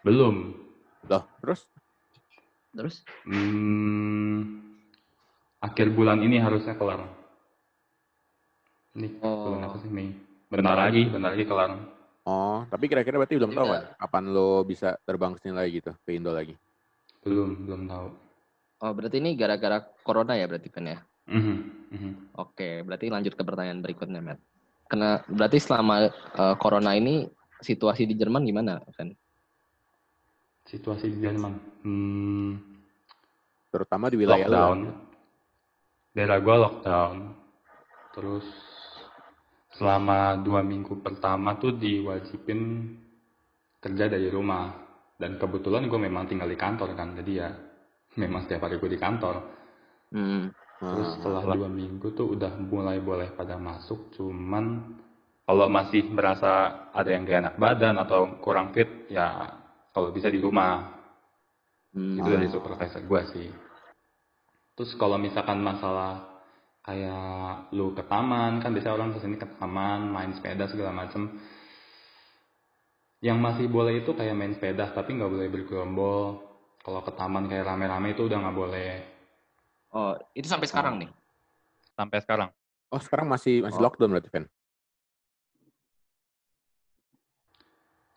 belum 0.00 0.56
Loh, 1.04 1.28
terus? 1.44 1.68
Terus? 2.72 3.04
Hmm, 3.28 4.56
akhir 5.60 5.92
bulan 5.92 6.24
ini 6.24 6.40
harusnya 6.40 6.80
kelar. 6.80 7.04
Ini 8.90 9.22
Oh. 9.22 9.54
bulan 9.54 9.62
apa 9.70 9.76
sih 9.78 9.90
Mei? 9.90 10.10
Bentar 10.50 10.74
lagi, 10.74 11.02
bentar 11.06 11.30
lagi 11.30 11.46
kelar. 11.46 11.70
Oh, 12.26 12.66
tapi 12.68 12.84
kira-kira 12.90 13.16
berarti 13.16 13.38
belum 13.38 13.54
tahu 13.54 13.66
kan 13.70 13.82
kapan 13.96 14.24
lo 14.28 14.60
bisa 14.62 14.98
terbang 15.06 15.32
ke 15.34 15.40
sini 15.40 15.54
lagi 15.56 15.70
gitu, 15.78 15.94
ke 16.04 16.10
Indo 16.12 16.34
lagi. 16.34 16.54
Belum, 17.22 17.54
belum 17.64 17.82
tahu. 17.86 18.06
Oh, 18.80 18.92
berarti 18.92 19.22
ini 19.22 19.36
gara-gara 19.38 19.80
corona 20.02 20.34
ya 20.34 20.48
berarti 20.50 20.68
Fen 20.68 20.90
ya? 20.90 20.98
Mhm, 21.30 21.56
mhm. 21.92 22.10
Oke, 22.34 22.82
berarti 22.82 23.06
lanjut 23.08 23.34
ke 23.36 23.42
pertanyaan 23.44 23.80
berikutnya, 23.80 24.20
Matt. 24.20 24.40
Karena 24.90 25.22
berarti 25.26 25.58
selama 25.62 26.10
eh, 26.10 26.54
corona 26.58 26.92
ini 26.98 27.30
situasi 27.62 28.10
di 28.10 28.14
Jerman 28.18 28.42
gimana, 28.42 28.82
Fen? 28.96 29.14
Situasi 30.66 31.14
di 31.14 31.18
Jerman. 31.22 31.52
Hmm, 31.86 32.52
Terutama 33.70 34.10
di 34.10 34.16
wilayah 34.18 34.46
lo. 34.46 34.54
lockdown. 34.54 34.78
Daerah 36.10 36.38
gua 36.42 36.56
lockdown. 36.68 37.16
Terus 38.10 38.46
selama 39.80 40.36
dua 40.44 40.60
minggu 40.60 41.00
pertama 41.00 41.56
tuh 41.56 41.72
diwajibin 41.80 42.92
kerja 43.80 44.12
dari 44.12 44.28
rumah. 44.28 44.92
Dan 45.16 45.40
kebetulan 45.40 45.88
gue 45.88 46.00
memang 46.00 46.28
tinggal 46.28 46.48
di 46.48 46.56
kantor 46.56 46.96
kan, 46.96 47.16
jadi 47.16 47.32
ya 47.32 47.48
memang 48.20 48.44
setiap 48.44 48.68
hari 48.68 48.76
gue 48.76 48.92
di 48.92 49.00
kantor. 49.00 49.36
Hmm. 50.12 50.52
Terus 50.80 51.08
Ah, 51.08 51.12
setelah 51.20 51.42
dua 51.44 51.68
minggu 51.68 52.16
tuh 52.16 52.36
udah 52.36 52.56
mulai 52.56 53.04
boleh 53.04 53.36
pada 53.36 53.60
masuk, 53.60 54.16
cuman 54.16 54.96
kalau 55.44 55.68
masih 55.68 56.08
merasa 56.08 56.88
ada 56.88 57.08
yang 57.12 57.28
gak 57.28 57.40
enak 57.44 57.56
badan 57.60 58.00
atau 58.00 58.40
kurang 58.40 58.72
fit, 58.72 58.88
ya 59.12 59.60
kalau 59.92 60.08
bisa 60.08 60.32
di 60.32 60.40
rumah. 60.40 60.88
Hmm. 61.92 62.16
Itu 62.16 62.28
dari 62.32 62.48
supervisor 62.48 63.04
gue 63.04 63.22
sih. 63.36 63.48
Terus 64.72 64.96
kalau 64.96 65.20
misalkan 65.20 65.60
masalah 65.60 66.29
kayak 66.80 67.72
lu 67.76 67.92
ke 67.92 68.02
taman, 68.08 68.60
kan 68.64 68.70
biasanya 68.72 68.94
orang 68.96 69.10
ke 69.14 69.18
sini 69.20 69.36
ke 69.36 69.48
taman, 69.58 70.10
main 70.10 70.32
sepeda 70.32 70.64
segala 70.66 70.92
macem. 70.94 71.28
Yang 73.20 73.38
masih 73.38 73.66
boleh 73.68 74.00
itu 74.00 74.16
kayak 74.16 74.36
main 74.36 74.52
sepeda, 74.56 74.92
tapi 74.96 75.16
nggak 75.16 75.30
boleh 75.30 75.48
bergerombol. 75.52 76.40
Kalau 76.80 77.04
ke 77.04 77.12
taman 77.12 77.44
kayak 77.46 77.68
rame-rame 77.68 78.16
itu 78.16 78.24
udah 78.24 78.38
nggak 78.40 78.56
boleh. 78.56 78.92
Oh, 79.92 80.16
itu 80.32 80.48
sampai 80.48 80.66
sekarang 80.70 80.96
nih. 81.04 81.10
Sampai 81.92 82.24
sekarang. 82.24 82.48
Oh, 82.88 83.00
sekarang 83.02 83.28
masih 83.28 83.60
masih 83.60 83.80
Oh. 83.80 83.84
lockdown 83.84 84.16
berarti, 84.16 84.32
Fen? 84.32 84.48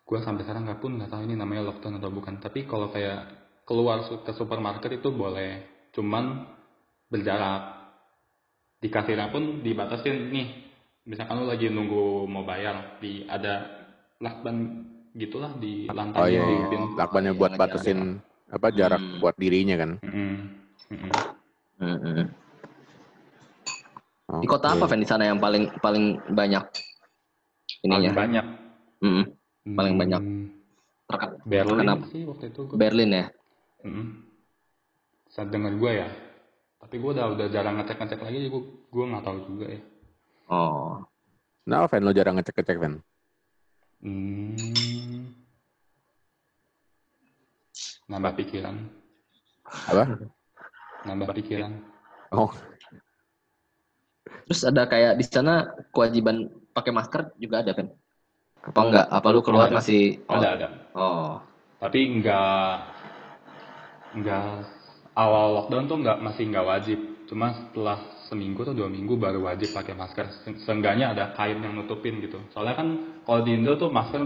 gue 0.04 0.20
sampai 0.22 0.46
sekarang 0.46 0.70
nggak 0.70 0.78
pun 0.78 1.00
nggak 1.00 1.10
tahu 1.10 1.26
ini 1.26 1.34
namanya 1.34 1.74
lockdown 1.74 1.98
atau 1.98 2.14
bukan 2.14 2.38
tapi 2.38 2.70
kalau 2.70 2.92
kayak 2.94 3.24
keluar 3.66 4.04
ke 4.06 4.32
supermarket 4.36 5.02
itu 5.02 5.10
boleh 5.10 5.64
cuman 5.96 6.46
berjarak 7.10 7.73
di 8.84 8.92
kasirnya 8.92 9.32
pun 9.32 9.64
dibatasin 9.64 10.28
nih 10.28 10.48
misalkan 11.08 11.40
lu 11.40 11.48
lagi 11.48 11.72
nunggu 11.72 12.28
mau 12.28 12.44
bayar 12.44 13.00
di 13.00 13.24
ada 13.32 13.64
lakban 14.20 14.84
gitulah 15.16 15.56
di 15.56 15.88
lantai 15.88 16.20
Oh 16.20 16.28
iya, 16.28 16.44
di 16.44 16.56
iya. 16.68 16.80
Lakbannya 17.00 17.32
iya, 17.32 17.40
buat 17.40 17.52
batasin 17.56 18.20
apa 18.52 18.68
jarak 18.76 19.00
Hmm. 19.00 19.24
buat 19.24 19.36
dirinya 19.40 19.80
kan. 19.80 19.92
Mm-mm. 20.04 20.36
Mm-mm. 20.92 21.12
Hmm, 21.80 21.98
hmm. 21.98 22.28
Di 24.44 24.48
kota 24.50 24.74
apa, 24.76 24.86
Fen, 24.90 25.00
di 25.00 25.08
sana 25.08 25.30
yang 25.32 25.40
paling 25.40 25.70
paling 25.80 26.20
banyak 26.34 26.64
paling 27.82 27.88
ininya? 27.88 28.12
banyak 28.12 28.46
Hmm, 29.04 29.24
Paling 29.64 29.96
banyak. 29.96 30.22
Hmm, 30.22 30.46
terken- 31.08 31.40
Berlin 31.48 31.80
Kenapa? 31.88 32.06
sih 32.12 32.22
waktu 32.28 32.46
itu. 32.52 32.62
Berlin 32.76 33.12
ya? 33.16 33.26
Mm-mm. 33.84 34.06
Saat 35.32 35.50
dengar 35.56 35.72
gue 35.76 35.92
ya 36.04 36.08
tapi 36.84 36.96
gue 37.00 37.12
udah 37.16 37.26
udah 37.34 37.48
jarang 37.48 37.80
ngecek 37.80 37.98
ngecek 37.98 38.20
lagi 38.20 38.38
gue 38.52 38.62
gue 38.92 39.06
nggak 39.08 39.24
tahu 39.24 39.38
juga 39.48 39.68
ya 39.72 39.82
Oh. 40.52 41.00
Nah, 41.64 41.88
Fen 41.88 42.04
lo 42.04 42.12
jarang 42.12 42.36
ngecek-ngecek, 42.36 42.78
Fen. 42.78 42.94
Hmm. 44.04 45.32
Nambah 48.12 48.36
pikiran, 48.36 48.76
Apa? 49.64 50.04
nambah 51.08 51.32
pikiran. 51.40 51.80
Oh, 52.36 52.52
Terus 54.44 54.62
ada 54.68 54.84
kayak 54.84 55.16
di 55.16 55.24
sana 55.24 55.72
kewajiban 55.96 56.52
pakai 56.76 56.92
masker 56.92 57.32
juga 57.40 57.64
ada, 57.64 57.72
Fen? 57.72 57.88
Apa 58.60 58.80
enggak? 58.84 59.06
Apa 59.08 59.28
lu 59.32 59.40
keluar 59.40 59.72
Ada. 59.72 59.80
masih 59.80 60.20
oh, 60.28 60.36
Ada 60.36 60.48
ada. 60.60 60.68
Oh. 60.92 61.40
Tapi 61.80 62.00
nggak 62.20 62.72
nggak 64.20 64.48
awal 65.14 65.62
lockdown 65.62 65.86
tuh 65.86 65.98
nggak 66.00 66.18
masih 66.20 66.44
nggak 66.50 66.66
wajib. 66.66 67.00
Cuma 67.30 67.54
setelah 67.54 67.98
seminggu 68.28 68.62
atau 68.62 68.74
dua 68.74 68.90
minggu 68.90 69.14
baru 69.16 69.46
wajib 69.46 69.72
pakai 69.72 69.94
masker. 69.94 70.26
Se- 70.44 70.60
Seenggaknya 70.62 71.14
ada 71.14 71.34
kain 71.34 71.62
yang 71.62 71.74
nutupin 71.74 72.20
gitu. 72.20 72.42
Soalnya 72.50 72.76
kan 72.76 72.88
kalau 73.24 73.42
di 73.42 73.54
Indo 73.54 73.74
tuh 73.76 73.90
masker 73.90 74.22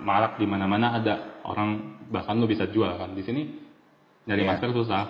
marak 0.00 0.36
di 0.36 0.46
mana-mana 0.46 0.94
ada 0.94 1.40
orang 1.42 1.98
bahkan 2.10 2.36
lu 2.36 2.46
bisa 2.46 2.66
jual 2.66 2.90
kan. 2.94 3.14
Di 3.14 3.22
sini 3.22 3.42
nyari 4.26 4.42
Iya. 4.42 4.48
masker 4.54 4.70
susah. 4.74 5.04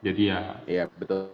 Jadi 0.00 0.22
ya 0.28 0.40
iya 0.66 0.84
betul. 0.88 1.28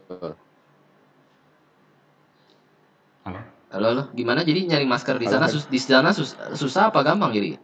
halo. 3.23 3.41
Halo, 3.73 3.87
halo. 3.89 4.03
Gimana 4.13 4.43
jadi 4.43 4.67
nyari 4.67 4.85
masker 4.85 5.17
di 5.17 5.27
sana 5.27 5.47
sus- 5.47 5.71
di 5.71 5.79
sana 5.79 6.11
sus- 6.11 6.37
susah 6.55 6.91
apa 6.91 7.01
gampang 7.03 7.31
jadi? 7.33 7.57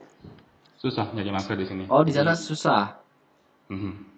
susah 0.78 1.10
nyari 1.10 1.34
masker 1.34 1.58
di 1.58 1.66
sini. 1.66 1.84
Oh, 1.90 2.06
di 2.06 2.14
sana 2.14 2.38
susah. 2.38 3.02
Mhm. 3.66 4.17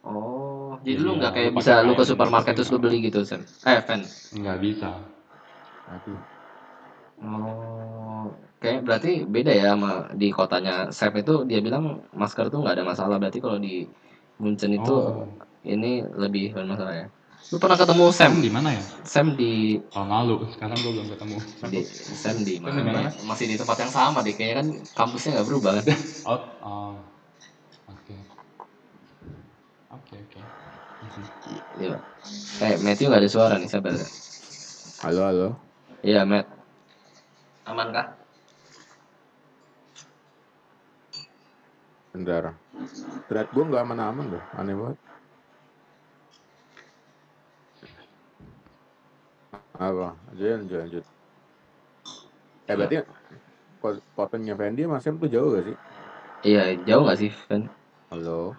Oh, 0.00 0.80
jadi 0.80 0.96
Iya, 0.96 1.04
lu 1.04 1.10
nggak 1.20 1.32
kayak 1.36 1.52
bisa 1.52 1.72
lu 1.84 1.92
ke 1.92 2.04
supermarket 2.08 2.52
terus 2.56 2.72
lu 2.72 2.80
beli 2.80 3.04
gitu, 3.04 3.20
Sen. 3.20 3.44
Eh, 3.68 3.80
Fen. 3.84 4.00
nggak 4.32 4.58
bisa. 4.64 4.96
Aduh. 5.92 6.20
Oh, 7.20 8.32
kayak 8.64 8.80
berarti 8.88 9.28
beda 9.28 9.52
ya 9.52 9.76
sama 9.76 10.08
di 10.16 10.32
kotanya 10.32 10.88
Sep 10.88 11.12
itu 11.20 11.44
dia 11.44 11.60
bilang 11.60 12.00
masker 12.16 12.48
tuh 12.48 12.64
nggak 12.64 12.80
ada 12.80 12.84
masalah. 12.88 13.20
Berarti 13.20 13.44
kalau 13.44 13.60
di 13.60 13.84
Munchen 14.40 14.72
itu 14.72 14.88
Oh, 14.88 15.28
ini 15.68 16.00
lebih 16.16 16.56
bermasalah 16.56 16.94
ya. 16.96 17.06
Lu 17.52 17.60
pernah 17.60 17.76
ketemu 17.76 18.04
Sam? 18.08 18.32
di 18.40 18.48
mana 18.48 18.72
ya? 18.72 18.82
Sam 19.04 19.36
di 19.36 19.76
Tahun 19.92 20.08
lalu. 20.08 20.48
Sekarang 20.54 20.80
gue 20.80 20.92
belum 20.96 21.08
ketemu. 21.12 21.36
di 21.68 21.80
Sam 21.92 22.36
di 22.40 22.54
Sam 22.56 22.72
mana? 22.80 23.12
Masih 23.28 23.44
di 23.52 23.56
tempat 23.60 23.76
yang 23.84 23.92
sama 23.92 24.24
deh. 24.24 24.32
Kayaknya 24.32 24.56
kan 24.64 24.66
kampusnya 24.96 25.30
nggak 25.36 25.48
berubah 25.50 25.72
kan? 25.76 25.84
Out. 26.24 26.42
Oh. 26.64 26.94
Oke. 29.90 30.14
Oke. 30.22 30.40
Mhm. 31.02 31.24
Iya. 31.82 31.98
Eh, 32.62 32.76
Matthew 32.84 33.06
nggak 33.10 33.22
ada 33.26 33.30
suara 33.30 33.54
nih, 33.58 33.70
sabar. 33.70 33.92
Halo, 35.02 35.20
halo. 35.26 35.48
Iya, 36.06 36.22
Matt. 36.22 36.46
Aman 37.66 37.88
kah? 37.90 38.06
Bentar. 42.14 42.54
Thread 43.26 43.48
gue 43.50 43.64
nggak 43.66 43.82
aman-aman 43.86 44.26
loh. 44.30 44.44
Aneh 44.58 44.74
banget. 44.78 44.98
Apa? 49.80 50.08
Lanjut, 50.36 50.46
lanjut, 50.60 50.78
lanjut. 50.78 51.04
Eh, 52.68 52.74
berarti 52.76 52.96
ko- 53.80 54.04
kotanya 54.14 54.54
Fendi 54.54 54.84
sama 54.86 55.00
Sam 55.02 55.18
tuh 55.18 55.26
jauh 55.26 55.50
gak 55.56 55.64
sih? 55.66 55.76
Iya, 56.46 56.62
jauh 56.86 57.02
nggak 57.02 57.18
sih, 57.18 57.30
Fen? 57.32 57.66
Halo. 58.12 58.54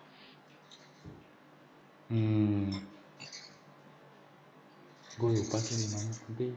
Hmm. 2.12 2.76
Gue 5.16 5.32
lupa 5.32 5.58
sih 5.64 5.80
di 5.80 5.88
mana 5.96 6.12
tapi 6.12 6.48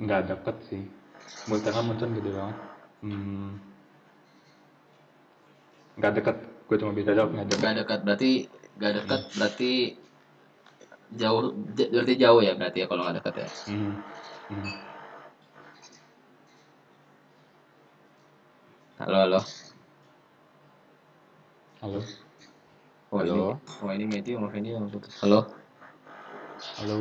nggak 0.00 0.22
deket 0.24 0.56
sih. 0.72 0.82
Multera 1.52 1.84
Munchen 1.84 2.16
gede 2.16 2.32
banget. 2.32 2.58
Hmm. 3.04 3.60
Nggak 6.00 6.12
deket. 6.16 6.36
Gue 6.64 6.76
cuma 6.80 6.96
bisa 6.96 7.12
jawab 7.12 7.36
nggak 7.36 7.44
deket. 7.52 7.60
Nggak 7.60 7.76
dekat, 7.84 8.00
berarti 8.08 8.30
nggak 8.80 8.92
dekat, 9.04 9.22
berarti 9.36 9.72
jauh, 11.12 11.52
berarti 11.92 12.14
jauh 12.16 12.40
ya 12.40 12.52
berarti 12.56 12.78
ya 12.80 12.86
kalau 12.88 13.04
nggak 13.04 13.20
dekat 13.20 13.34
ya. 13.36 13.48
Hmm. 13.68 13.92
Hmm. 14.48 14.76
Halo, 18.96 19.18
halo. 19.28 19.40
Halo. 21.84 22.27
Oh, 23.08 23.24
ini, 23.24 23.32
Halo. 23.32 23.56
oh 23.56 23.88
ini 23.88 24.04
Matthew 24.04 24.36
sama 24.36 24.48
Fendi 24.52 24.76
yang 24.76 24.84
putus. 24.92 25.16
Halo. 25.24 25.48
Halo. 26.76 26.96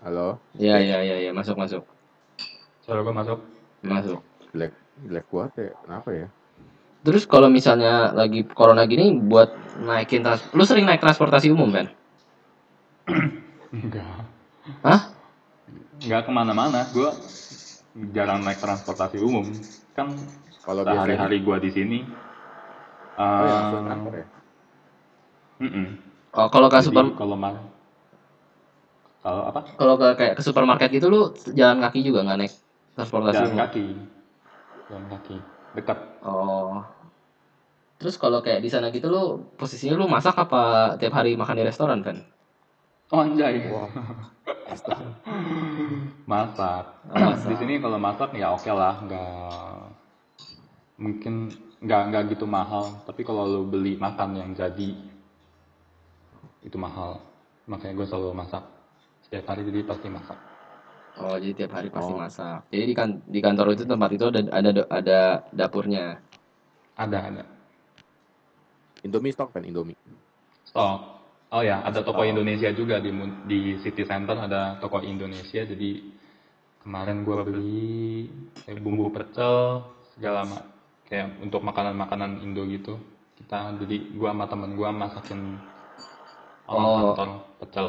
Halo. 0.00 0.26
Iya, 0.56 0.76
iya, 0.80 0.98
iya, 1.04 1.16
iya, 1.28 1.30
masuk, 1.36 1.54
masuk, 1.60 1.84
Suara 2.82 3.04
gue 3.04 3.14
masuk. 3.14 3.38
masuk. 3.84 4.18
Jelek, 4.50 4.72
jelek 5.06 5.26
banget 5.28 5.52
ya. 5.54 5.72
Kenapa 5.84 6.08
ya? 6.10 6.26
Terus 7.02 7.24
kalau 7.28 7.52
misalnya 7.52 8.16
lagi 8.16 8.48
corona 8.48 8.88
gini 8.88 9.12
buat 9.12 9.52
naikin 9.84 10.24
trans, 10.24 10.42
lu 10.56 10.64
sering 10.64 10.88
naik 10.88 11.04
transportasi 11.04 11.52
umum 11.52 11.68
kan? 11.70 11.86
Enggak. 13.76 14.24
Hah? 14.82 15.00
Enggak 16.00 16.22
ke 16.26 16.30
mana-mana. 16.32 16.88
Gue 16.96 17.12
jarang 18.16 18.40
naik 18.40 18.56
transportasi 18.56 19.20
umum. 19.20 19.44
Kan 19.92 20.16
Kalau 20.62 20.86
sehari-hari 20.86 21.42
gua 21.42 21.58
di 21.58 21.74
sini 21.74 22.06
Oh 23.20 23.44
ya, 23.44 23.58
eh, 23.60 23.82
kantor 23.86 24.12
ya. 24.16 24.26
Oh, 26.32 26.48
kalau 26.48 26.68
ke 26.72 26.80
super 26.80 27.04
kalau 27.12 27.36
mal 27.36 27.54
kalau 29.22 29.42
apa? 29.46 29.60
kalau 29.78 29.94
ke 29.94 30.08
kayak 30.18 30.34
ke 30.34 30.42
supermarket 30.42 30.90
gitu 30.90 31.06
lu 31.06 31.30
jalan 31.54 31.78
kaki 31.78 32.02
juga 32.02 32.26
nggak 32.26 32.38
naik 32.42 32.54
transportasi 32.98 33.38
Jalan 33.38 33.56
kaki. 33.62 33.84
Jalan 34.90 35.06
kaki. 35.08 35.36
Dekat. 35.78 35.98
Oh. 36.26 36.82
Terus 38.02 38.18
kalau 38.18 38.42
kayak 38.42 38.60
di 38.60 38.68
sana 38.68 38.90
gitu 38.90 39.06
lu 39.06 39.46
posisinya 39.54 39.94
lu 39.94 40.10
masak 40.10 40.34
apa 40.34 40.96
tiap 40.98 41.14
hari 41.14 41.38
makan 41.38 41.54
di 41.54 41.64
restoran, 41.64 42.02
Van? 42.02 42.18
Oh 43.14 43.22
anjay. 43.22 43.70
Astaga. 44.66 45.06
Masak. 46.32 46.84
Oh, 47.12 47.18
masak. 47.18 47.48
Di 47.52 47.56
sini 47.60 47.74
kalau 47.78 47.98
masak 48.00 48.32
ya 48.32 48.56
oke 48.56 48.72
lah, 48.72 48.98
nggak 49.04 49.22
mungkin 50.96 51.50
nggak 51.82 52.02
nggak 52.10 52.22
gitu 52.32 52.46
mahal. 52.46 53.02
Tapi 53.04 53.20
kalau 53.26 53.44
lu 53.44 53.62
beli 53.66 53.98
makan 53.98 54.38
yang 54.38 54.50
jadi 54.54 54.90
itu 56.62 56.76
mahal. 56.78 57.18
Makanya 57.66 57.94
gue 57.98 58.06
selalu 58.06 58.34
masak 58.34 58.62
setiap 59.26 59.54
hari 59.54 59.66
jadi 59.66 59.86
pasti 59.86 60.06
masak. 60.10 60.38
Oh, 61.20 61.36
jadi 61.36 61.52
tiap 61.52 61.76
hari 61.76 61.92
pasti 61.92 62.12
Oh. 62.14 62.18
masak. 62.18 62.64
Jadi 62.72 62.84
di 62.88 62.94
kan 62.96 63.08
di 63.28 63.40
kantor 63.44 63.76
itu 63.76 63.84
tempat 63.84 64.10
itu 64.16 64.24
ada 64.32 64.40
ada 64.48 64.70
ada 64.88 65.20
dapurnya. 65.52 66.16
Ada 66.96 67.18
ada. 67.28 67.44
Indomie 69.02 69.34
stok 69.34 69.52
kan 69.52 69.62
Indomie. 69.66 69.98
Stok. 70.64 71.20
Oh 71.52 71.60
ya, 71.60 71.84
ada 71.84 72.00
toko 72.00 72.24
Oh. 72.24 72.28
Indonesia 72.28 72.72
juga 72.72 72.96
di 72.96 73.12
di 73.44 73.76
City 73.84 74.08
Center 74.08 74.40
ada 74.40 74.80
toko 74.80 75.04
Indonesia. 75.04 75.60
Jadi 75.68 76.00
kemarin 76.80 77.28
gua 77.28 77.44
beli 77.44 78.24
kayak 78.64 78.80
bumbu 78.80 79.12
pecel 79.12 79.84
segala 80.16 80.48
ma- 80.48 80.71
kayak 81.12 81.28
untuk 81.44 81.60
makanan-makanan 81.60 82.40
Indo 82.40 82.64
gitu. 82.72 82.96
Kita 83.36 83.76
jadi 83.84 84.16
gua 84.16 84.32
sama 84.32 84.48
temen 84.48 84.72
gua 84.72 84.88
masakin 84.88 85.60
Oh. 86.72 87.12
kantor 87.12 87.28
pecel. 87.60 87.86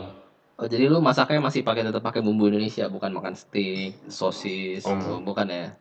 Oh, 0.59 0.67
jadi 0.67 0.91
lu 0.91 0.99
masaknya 0.99 1.39
masih 1.39 1.63
pakai 1.63 1.87
tetap 1.87 2.03
pakai 2.03 2.19
bumbu 2.19 2.51
Indonesia, 2.51 2.91
bukan 2.91 3.15
makan 3.15 3.31
steak, 3.39 3.95
sosis, 4.11 4.83
Oh. 4.83 4.91
gitu. 4.91 5.23
bukan 5.23 5.47
ya? 5.47 5.71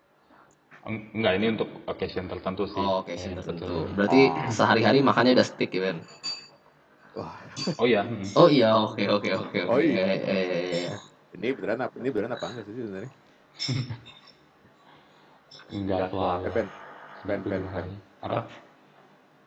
Eng- 0.87 1.11
Enggak, 1.19 1.35
ini 1.39 1.47
untuk 1.59 1.67
occasion 1.91 2.31
tertentu 2.31 2.63
sih. 2.71 2.79
Oh, 2.79 3.03
oke, 3.03 3.11
Kayak 3.11 3.43
tertentu. 3.43 3.67
pecel. 3.67 3.91
Berarti 3.99 4.21
sehari-hari 4.55 5.03
makannya 5.03 5.35
udah 5.35 5.47
steak 5.51 5.75
ya, 5.75 5.83
Ben? 5.83 5.99
Wah, 7.19 7.35
Oh 7.79 7.87
iya, 7.91 8.03
hmm. 8.07 8.39
Oh 8.39 8.47
iya, 8.49 8.71
oke 8.73 9.03
oke 9.03 9.31
oke 9.35 9.59
oke. 9.67 9.75
Oh, 9.75 9.81
iya. 9.83 10.03
Eh, 10.07 10.31
eh, 10.31 10.33
eh, 10.47 10.79
eh. 10.79 10.87
ini 11.43 11.51
beneran 11.59 11.91
apa? 11.91 11.95
Ini 11.99 12.09
beneran 12.15 12.33
apa 12.39 12.47
enggak 12.49 12.65
sih 12.71 12.75
sebenarnya? 12.79 13.11
enggak 15.75 16.07
Eh, 16.07 16.11
selalu. 16.11 16.82
Pen, 17.23 17.41
Pen. 17.47 17.65
Apa? 18.23 18.41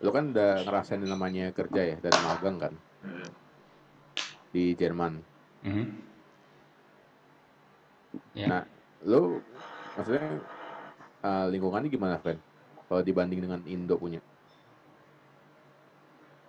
Lu 0.04 0.10
kan 0.16 0.32
udah 0.32 0.64
ngerasain 0.64 1.04
namanya 1.04 1.52
kerja 1.52 1.82
ya 1.96 1.98
dan 2.00 2.16
magang 2.24 2.58
kan 2.60 2.74
Hmm. 3.04 3.28
di 4.56 4.72
Jerman. 4.80 5.20
Mhm. 5.68 5.86
Ya. 8.36 8.48
Nah, 8.48 8.64
lu 9.04 9.40
maksudnya 9.96 10.40
eh, 11.26 11.46
lingkungannya 11.52 11.90
gimana, 11.92 12.16
Fen? 12.24 12.38
Kalau 12.88 13.02
dibanding 13.04 13.40
dengan 13.44 13.62
Indo 13.68 13.96
punya? 14.00 14.22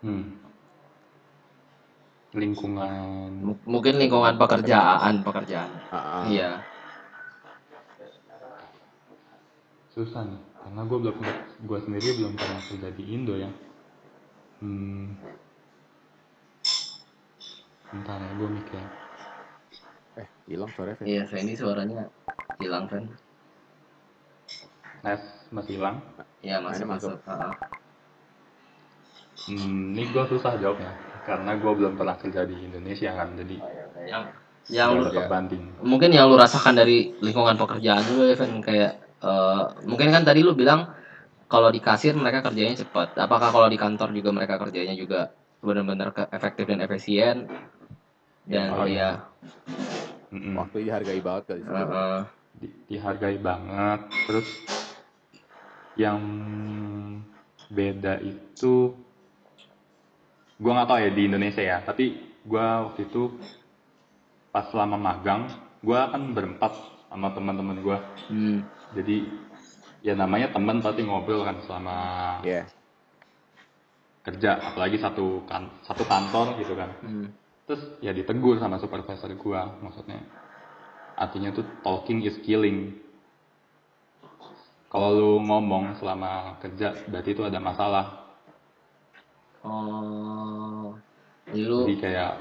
Hmm. 0.05 0.23
Lingkungan 2.37 3.33
M- 3.43 3.63
Mungkin 3.65 3.97
lingkungan 3.97 4.37
pekerjaan, 4.37 5.25
pekerjaan. 5.25 5.71
Ah, 5.91 6.23
ah. 6.23 6.25
Iya. 6.29 6.51
susah 9.97 10.29
nih 10.29 10.56
karena 10.67 10.83
gue 10.83 10.99
belum 10.99 11.17
gue 11.63 11.79
sendiri 11.79 12.09
belum 12.19 12.35
pernah 12.35 12.59
kerja 12.67 12.89
di 12.91 13.05
Indo 13.15 13.39
ya 13.39 13.51
hmm. 14.67 15.07
bentar 17.95 18.19
ya 18.19 18.31
gue 18.35 18.51
mikir 18.51 18.83
Eh, 20.17 20.29
hilang 20.49 20.73
suara 20.73 20.97
Fen. 20.97 21.05
Iya, 21.05 21.29
Fendi 21.29 21.53
suaranya 21.53 22.09
hilang, 22.57 22.89
Fen. 22.89 23.05
Nes 25.05 25.23
masih 25.53 25.77
hilang 25.77 26.01
Iya, 26.41 26.57
Nah, 26.57 26.73
masuk 26.73 26.81
ini 26.81 26.89
masuk. 26.89 27.11
masuk. 27.21 27.29
Ah, 27.29 27.53
ah. 27.53 27.55
hmm, 29.45 29.93
ini 29.93 30.03
gue 30.09 30.25
susah 30.25 30.57
jawabnya 30.57 30.89
karena 31.29 31.53
gue 31.61 31.69
belum 31.69 32.01
pernah 32.01 32.17
kerja 32.17 32.49
di 32.49 32.57
Indonesia 32.65 33.13
kan 33.13 33.29
jadi 33.37 33.57
Yang 34.09 34.25
yang 34.67 34.99
lu, 34.99 35.07
banding 35.31 35.63
mungkin 35.85 36.11
yang 36.11 36.27
lu 36.27 36.35
rasakan 36.35 36.75
dari 36.75 37.15
lingkungan 37.23 37.55
pekerjaan 37.55 38.03
lu 38.17 38.27
ya, 38.27 38.35
Fen, 38.35 38.59
kayak 38.65 39.06
eh, 39.23 39.63
mungkin 39.89 40.09
kan 40.13 40.23
tadi 40.27 40.41
lu 40.45 40.53
bilang 40.53 40.93
kalau 41.47 41.71
di 41.71 41.79
kasir 41.79 42.13
mereka 42.19 42.43
kerjanya 42.43 42.75
cepat. 42.83 43.15
Apakah 43.17 43.55
kalau 43.55 43.69
di 43.71 43.79
kantor 43.79 44.11
juga 44.13 44.31
mereka 44.35 44.59
kerjanya 44.59 44.95
juga 44.99 45.31
benar-benar 45.63 46.11
efektif 46.35 46.67
dan 46.67 46.83
efisien? 46.83 47.47
Dan 48.47 48.71
Oh, 48.75 48.87
ya, 48.87 49.27
Mm-mm. 50.31 50.55
Waktu 50.59 50.87
dihargai 50.87 51.21
banget 51.23 51.43
kali 51.51 51.61
sih. 51.63 51.71
eh, 51.75 52.23
Di- 52.57 52.77
dihargai 52.89 53.37
banget 53.39 54.01
terus 54.27 54.49
yang 55.97 56.21
beda 57.73 58.21
itu 58.21 58.93
gue 60.57 60.73
nggak 60.73 60.89
tahu 60.89 60.99
ya 61.05 61.11
di 61.13 61.23
Indonesia 61.29 61.61
ya 61.61 61.79
tapi 61.85 62.17
gue 62.45 62.65
waktu 62.65 63.05
itu 63.09 63.29
pas 64.53 64.65
selama 64.73 64.97
magang 64.97 65.53
gue 65.85 65.99
kan 66.01 66.23
berempat 66.33 66.73
sama 67.13 67.29
teman-teman 67.37 67.77
gue 67.85 67.99
hmm, 68.33 68.59
jadi 68.95 69.17
ya 70.05 70.15
namanya 70.15 70.55
teman 70.55 70.79
pasti 70.79 71.03
ngobrol 71.03 71.43
kan 71.43 71.59
selama 71.67 71.97
Iya. 72.47 72.69
kerja 74.23 74.59
apalagi 74.59 74.99
satu 74.99 75.43
kan 75.47 75.71
satu 75.87 76.03
kantor 76.07 76.59
gitu 76.63 76.75
kan. 76.75 76.91
Hmm. 77.03 77.29
terus 77.67 77.83
ya 77.99 78.15
ditegur 78.15 78.63
sama 78.63 78.79
supervisor 78.79 79.27
gue 79.35 79.61
maksudnya. 79.83 80.23
Artinya 81.19 81.51
tuh 81.51 81.67
talking 81.83 82.23
is 82.23 82.39
killing. 82.47 82.95
Kalau 84.87 85.11
lu 85.11 85.31
ngomong 85.43 85.99
selama 85.99 86.63
kerja 86.63 86.95
berarti 87.11 87.35
itu 87.35 87.43
ada 87.43 87.59
masalah. 87.59 88.07
Oh, 89.67 90.95
jadi 91.51 91.63
lu 91.67 91.79
jadi 91.91 91.95
kayak 91.99 92.33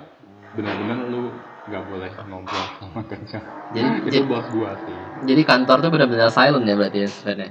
bener-bener 0.53 0.99
lu 1.09 1.23
nggak 1.65 1.83
boleh 1.89 2.09
ngobrol 2.29 2.65
sama 2.77 3.01
kerja 3.09 3.41
jadi 3.73 3.87
itu 3.97 4.07
jadi, 4.13 4.17
bos 4.29 4.45
gua 4.53 4.77
sih 4.85 4.99
jadi 5.25 5.41
kantor 5.41 5.77
tuh 5.81 5.89
benar-benar 5.89 6.29
silent 6.29 6.65
ya 6.69 6.75
berarti 6.77 6.99
ya, 7.01 7.09
Fen, 7.09 7.37
ya? 7.41 7.49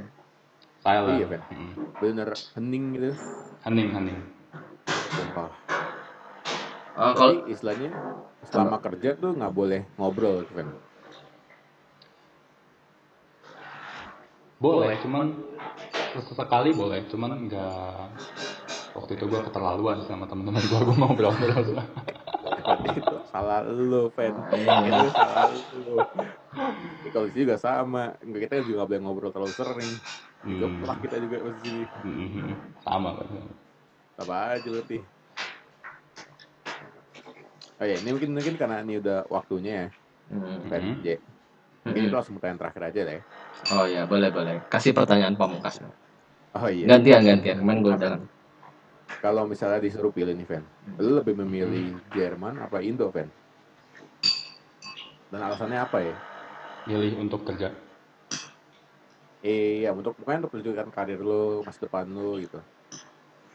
silent 0.85 1.19
Iya, 1.19 1.27
Ben. 1.27 1.43
Mm. 1.51 1.73
Bener 1.99 2.29
hening 2.55 2.85
gitu. 2.95 3.11
hening 3.67 3.89
hening 3.91 4.19
Sumpah. 4.87 5.51
Oh, 6.95 7.13
kalau 7.19 7.33
Jadi 7.43 7.59
istilahnya 7.59 7.91
selama 8.47 8.79
kerja 8.79 9.19
tuh 9.19 9.35
nggak 9.35 9.51
boleh 9.51 9.83
ngobrol, 9.99 10.47
Fen. 10.47 10.69
boleh 14.65 14.97
cuman 15.05 15.35
sesekali 16.25 16.73
boleh 16.73 17.05
cuman 17.13 17.51
nggak 17.51 18.01
waktu 18.97 19.13
itu 19.19 19.25
gua 19.29 19.45
keterlaluan 19.45 20.01
sama 20.09 20.25
teman-teman 20.25 20.63
gua 20.73 20.81
gua 20.89 20.97
ngobrol 21.05 21.35
terus 21.37 21.69
itu 22.97 23.17
salah 23.35 23.67
lu, 23.67 24.07
Fen. 24.15 24.31
Iya. 24.55 24.75
Itu 24.87 25.11
salah 25.11 25.51
lu. 25.51 25.99
Di 27.03 27.09
sini 27.11 27.43
juga 27.43 27.57
sama. 27.59 28.15
Nggak, 28.23 28.41
Kita 28.47 28.55
juga 28.63 28.75
nggak 28.79 28.89
boleh 28.95 29.01
ngobrol 29.03 29.33
terlalu 29.35 29.55
sering. 29.59 29.93
Digeplak 30.47 30.99
kita 31.03 31.17
juga 31.19 31.37
pasti. 31.51 31.73
Hmm, 32.05 32.53
sama 32.85 33.11
kan 33.19 33.27
Apa 34.23 34.35
aja 34.55 34.69
berarti. 34.71 34.99
Oh 37.83 37.87
ya, 37.91 37.97
ini 37.99 38.11
mungkin 38.15 38.31
mungkin 38.39 38.55
karena 38.55 38.87
ini 38.87 39.03
udah 39.03 39.27
waktunya 39.27 39.73
ya, 39.75 39.87
Hmm, 40.31 40.71
Fen. 40.71 40.81
Mhm. 40.81 40.97
J. 41.03 41.07
Mungkin 41.85 42.01
hmm. 42.01 42.09
itu 42.09 42.15
langsung 42.15 42.35
pertanyaan 42.39 42.61
terakhir 42.63 42.83
aja 42.87 43.01
lah 43.03 43.15
ya. 43.19 43.23
Oh 43.75 43.85
ya, 43.85 44.03
boleh 44.07 44.31
boleh. 44.31 44.57
Kasih 44.71 44.95
pertanyaan 44.95 45.35
pamungkas. 45.35 45.83
Oh 46.55 46.71
iya. 46.71 46.87
Gantian 46.87 47.27
gantian. 47.27 47.57
Kemarin 47.61 47.79
gue 47.83 47.93
udah. 47.99 48.13
Kalau 49.21 49.49
misalnya 49.49 49.81
disuruh 49.81 50.13
pilih 50.13 50.37
nih, 50.37 50.45
Fen, 50.45 50.65
lu 51.01 51.17
lebih 51.17 51.33
memilih 51.41 51.97
Jerman 52.13 52.61
apa 52.61 52.81
Indo, 52.85 53.09
Fen? 53.09 53.29
Dan 55.33 55.41
alasannya 55.41 55.81
apa 55.81 55.99
ya? 56.05 56.17
milih 56.85 57.17
untuk 57.17 57.49
kerja 57.49 57.73
Eh, 59.45 59.85
ya 59.85 59.93
untuk 59.93 60.17
bukan 60.21 60.41
untuk 60.45 60.53
menunjukkan 60.57 60.89
karir 60.93 61.21
lu, 61.21 61.61
masa 61.65 61.85
depan 61.85 62.05
lu 62.09 62.41
gitu. 62.41 62.61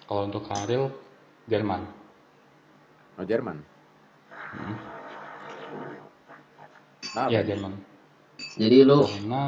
kalau 0.05 0.25
untuk 0.25 0.45
karir 0.49 0.89
Jerman 1.45 1.85
Oh, 3.19 3.25
Jerman. 3.27 3.59
Hmm. 4.53 4.77
Nah, 7.13 7.27
ya 7.27 7.41
Jerman 7.43 7.73
Jadi 8.55 8.81
lu, 8.87 9.03
karena 9.05 9.43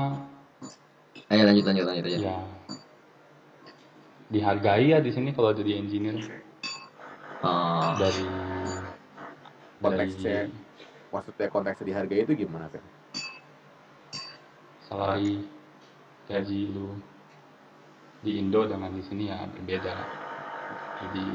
ayo 1.32 1.42
lanjut 1.48 1.66
lanjut 1.66 1.86
lanjut 1.88 2.06
aja. 2.06 2.18
ya 2.20 2.38
dihargai 4.32 4.96
ya 4.96 5.00
di 5.04 5.12
sini 5.12 5.30
kalau 5.36 5.52
jadi 5.52 5.78
engineer 5.78 6.18
Oh, 7.42 7.98
dari 7.98 8.26
konteksnya, 9.82 10.46
dari 10.46 10.54
maksudnya 11.12 11.48
konteksnya 11.50 11.86
dihargai 11.90 12.22
itu 12.24 12.34
gimana, 12.46 12.70
Fen? 12.70 12.84
salary 14.88 15.44
gaji 16.30 16.60
lu 16.72 16.96
di 18.22 18.38
Indo 18.38 18.70
dengan 18.70 18.94
di 18.94 19.02
sini 19.08 19.28
ya 19.32 19.42
berbeda. 19.50 19.96
Jadi 21.02 21.26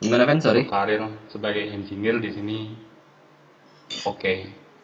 Gimana 0.00 0.24
Fen? 0.28 0.40
Sorry. 0.40 0.64
karir 0.68 1.00
sebagai 1.32 1.64
engineer 1.70 2.16
di 2.20 2.30
sini 2.32 2.58
oke 4.04 4.34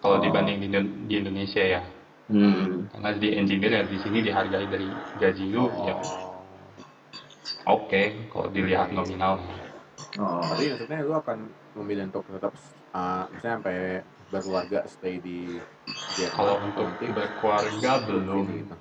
kalau 0.00 0.16
Oh. 0.16 0.24
dibanding 0.24 0.60
di, 0.64 0.68
di 1.08 1.14
Indonesia 1.20 1.60
ya. 1.60 1.82
Hmm. 2.30 2.86
Karena 2.94 3.10
di 3.18 3.28
engineer 3.34 3.72
ya 3.74 3.82
di 3.82 3.98
sini 3.98 4.22
dihargai 4.22 4.66
dari 4.70 4.86
gaji 5.18 5.44
lu 5.50 5.66
ya 5.84 5.98
Oh. 5.98 6.38
oke 7.66 8.02
kalau 8.30 8.48
dilihat 8.54 8.94
nominal. 8.94 9.42
Oh. 10.16 10.38
Tapi 10.42 10.70
maksudnya 10.70 11.02
lu 11.02 11.14
akan 11.14 11.38
memilih 11.76 12.06
untuk 12.10 12.24
tetap 12.30 12.54
uh, 12.94 13.26
misalnya 13.30 13.54
sampai 13.58 13.76
berkeluarga 14.30 14.78
stay 14.86 15.18
di 15.18 15.58
Jerman. 16.14 16.34
Kalau 16.38 16.54
untuk 16.62 16.86
nanti 16.86 17.06
berkeluarga 17.10 17.92
belum, 18.06 18.46
gitu. 18.54 18.76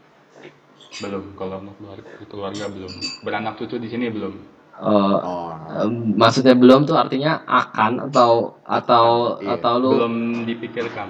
belum. 1.02 1.24
Kalau 1.34 1.56
untuk 1.66 1.76
keluarga, 1.82 2.10
keluarga 2.30 2.66
belum. 2.70 2.92
Beranak 3.26 3.54
cucu 3.58 3.82
di 3.82 3.90
sini 3.90 4.14
belum. 4.14 4.34
Eh, 4.80 5.18
Oh. 5.20 5.52
em, 5.76 6.16
maksudnya 6.16 6.56
belum 6.56 6.88
tuh 6.88 6.96
artinya 6.96 7.44
akan 7.44 8.08
atau 8.08 8.56
atau 8.64 9.36
Iya, 9.44 9.60
atau 9.60 9.74
lu 9.76 9.90
Belum 9.92 10.16
dipikirkan. 10.48 11.10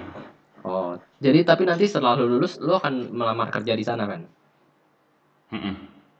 Oh 1.19 1.21
jadi 1.21 1.43
tapi 1.43 1.67
nanti 1.67 1.84
setelah 1.84 2.15
lu 2.15 2.32
lulus 2.32 2.55
lu 2.58 2.71
akan 2.71 3.12
melamar 3.12 3.51
kerja 3.51 3.75
di 3.75 3.84
sana 3.84 4.08
kan. 4.08 4.23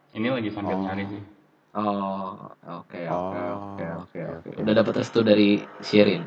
Ini 0.10 0.26
lagi 0.28 0.50
sambil 0.52 0.76
Oh. 0.76 0.84
nyari 0.84 1.06
sih. 1.08 1.22
oh 1.72 2.34
oke 2.66 2.98
oke 2.98 3.14
Oh, 3.14 3.78
oke 3.78 3.86
oke 3.86 4.20
oke, 4.20 4.42
oke 4.42 4.50
udah 4.60 4.74
dapat 4.74 4.94
restu 5.00 5.22
dari 5.22 5.62
Shirin 5.80 6.26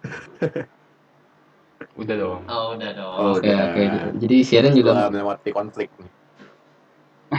Udah 2.00 2.16
dong. 2.16 2.40
oh 2.48 2.72
udah 2.72 2.90
dong 2.96 3.14
Oh, 3.14 3.36
oke 3.36 3.44
udah. 3.44 3.68
oke 3.68 3.82
jadi 4.16 4.36
Shirin 4.40 4.72
juga 4.72 4.96
Setelah 4.96 5.12
melewati 5.12 5.50
konflik 5.52 5.92
nih. 6.00 6.10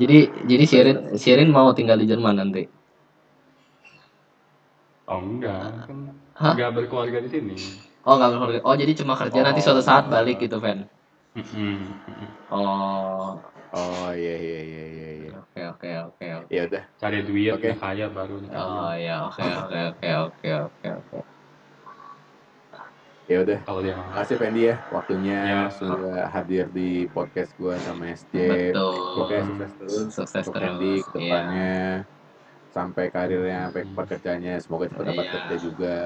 jadi 0.00 0.18
jadi 0.50 0.64
Shirin 0.66 0.98
Shirin 1.14 1.48
mau 1.48 1.70
tinggal 1.72 1.96
di 1.96 2.10
Jerman 2.10 2.36
nanti 2.36 2.66
Oh 5.04 5.20
enggak, 5.20 5.84
kan 5.84 5.98
Hah? 6.32 6.52
enggak 6.56 6.70
berkeluarga 6.72 7.18
di 7.20 7.28
sini. 7.28 7.56
oh 8.08 8.14
nggak 8.16 8.30
berkeluarga 8.32 8.60
oh 8.64 8.74
jadi 8.76 8.92
cuma 8.96 9.14
kerja 9.16 9.40
nanti 9.44 9.60
suatu 9.60 9.80
saat 9.84 10.08
balik 10.08 10.40
gitu 10.40 10.56
mm-mm. 10.60 11.76
oh 12.52 13.36
Oh 13.74 14.08
iya 14.14 14.34
iya 14.38 14.60
iya 14.62 14.84
iya 14.86 15.10
iya. 15.18 15.30
oke 15.34 15.60
oke 15.74 15.90
oke 16.06 16.26
oke 16.46 16.52
Ya 16.54 16.62
udah. 16.70 16.82
Cari 16.94 17.26
duit, 17.26 17.50
Oke. 17.50 17.74
udah 17.74 17.78
kaya 17.82 18.06
baru 18.06 18.34
oh 18.38 18.92
ya 18.94 19.26
oke 19.26 19.42
oke 19.42 19.78
oke 19.90 20.08
oke 20.14 20.48
oke 20.70 20.88
oke 20.94 21.18
Ya 23.24 23.40
udah. 23.40 23.58
Kalau 23.64 23.80
dia 23.80 23.96
mau. 23.96 24.04
Makasih 24.14 24.36
Fendi 24.36 24.62
ya 24.68 24.76
waktunya 24.92 25.38
Ya. 25.42 25.60
sudah 25.72 26.28
hadir 26.28 26.68
di 26.70 27.08
podcast 27.08 27.56
gua 27.56 27.74
sama 27.82 28.12
SJ. 28.12 28.34
betul 28.46 28.94
Oke 29.24 29.36
sukses 29.42 29.72
terus 29.80 29.92
Sukses 30.12 30.44
untuk 30.44 30.54
terus, 30.54 30.64
Fendi 30.70 30.92
ke 31.02 31.18
iya. 31.18 32.04
Sampai 32.74 33.06
karirnya, 33.06 33.70
sampai 33.70 33.86
pekerjaannya, 33.86 34.54
semoga 34.58 34.90
cepat 34.90 35.04
dapat 35.06 35.24
Iya. 35.24 35.32
kerja 35.38 35.56
juga. 35.62 35.96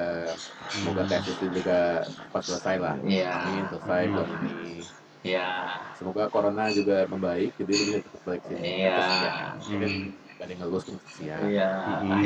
Semoga 0.69 1.03
tesis 1.09 1.33
itu 1.33 1.47
juga 1.49 1.79
cepat 2.05 2.43
selesai 2.45 2.77
lah. 2.77 2.95
Iya. 3.01 3.33
Amin, 3.33 3.65
selesai 3.73 4.03
Amin. 4.05 4.13
tahun 4.13 4.29
ini. 4.37 4.73
Iya. 5.25 5.47
Semoga 5.97 6.23
corona 6.29 6.65
juga 6.69 7.09
membaik, 7.09 7.57
jadi 7.57 7.73
lu 7.73 7.83
bisa 7.89 7.99
cepat 8.05 8.21
balik 8.23 8.43
sini. 8.45 8.61
Iya. 8.61 8.93
Terus 8.93 9.09
ya, 9.09 9.33
Hmm. 9.57 10.05
gak 10.13 10.45
ada 10.45 10.53
yang 10.53 10.61
ngelus 10.61 10.85
ya. 11.19 11.37
Iya. 11.41 11.69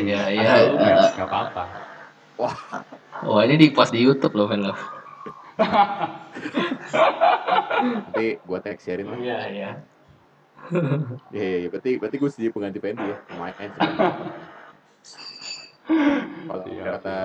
Iya. 0.03 0.21
Iya. 0.27 0.53
Lu 0.59 0.75
eh, 0.75 0.91
nggak 0.91 1.11
nggak 1.15 1.29
apa-apa. 1.31 1.65
Wah 3.23 3.43
ini 3.47 3.55
di 3.55 3.71
post 3.71 3.95
di 3.95 4.03
YouTube 4.03 4.35
loh, 4.35 4.51
Fen 4.51 4.67
lo. 4.67 4.75
Nanti 7.83 8.27
gua 8.43 8.59
tag 8.59 8.79
sharing 8.83 9.07
lah. 9.07 9.19
Iya 9.23 9.39
iya. 9.55 9.71
Iya, 11.33 11.45
iya, 11.45 11.59
iya. 11.65 11.69
Berarti, 11.73 11.91
berarti 11.97 12.17
gue 12.21 12.29
setuju 12.29 12.49
pengganti 12.53 12.77
Fendi 12.81 13.05
ya. 13.05 13.17
Lumayan 13.33 13.71
sih. 13.73 13.81
Kalau 16.49 16.65
Iya. 16.69 16.85
kata 16.97 17.19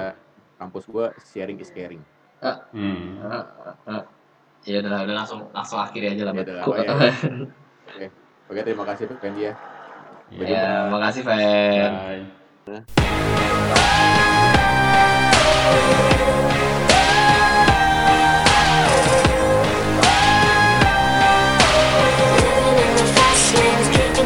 kampus 0.57 0.83
gua, 0.89 1.13
sharing 1.21 1.59
is 1.59 1.69
caring. 1.75 2.01
Hmm. 2.71 3.19
Ya 4.67 4.83
udah 4.83 4.99
udah 5.07 5.15
langsung 5.15 5.47
langsung 5.55 5.79
akhiri 5.79 6.11
aja 6.15 6.23
lah. 6.27 6.33
Ya 6.35 6.43
udah, 6.43 6.55
Ku- 6.63 6.73
apa 6.75 6.83
ya? 6.83 6.91
Oke, 8.47 8.63
terima 8.63 8.83
kasih 8.87 9.07
Fendi 9.19 9.41
ya. 9.47 9.53
Ya, 10.31 10.87
makasih 10.91 11.23
Fen. 11.23 11.91
Bye. 12.67 12.83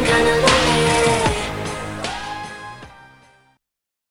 I'm 0.03 0.40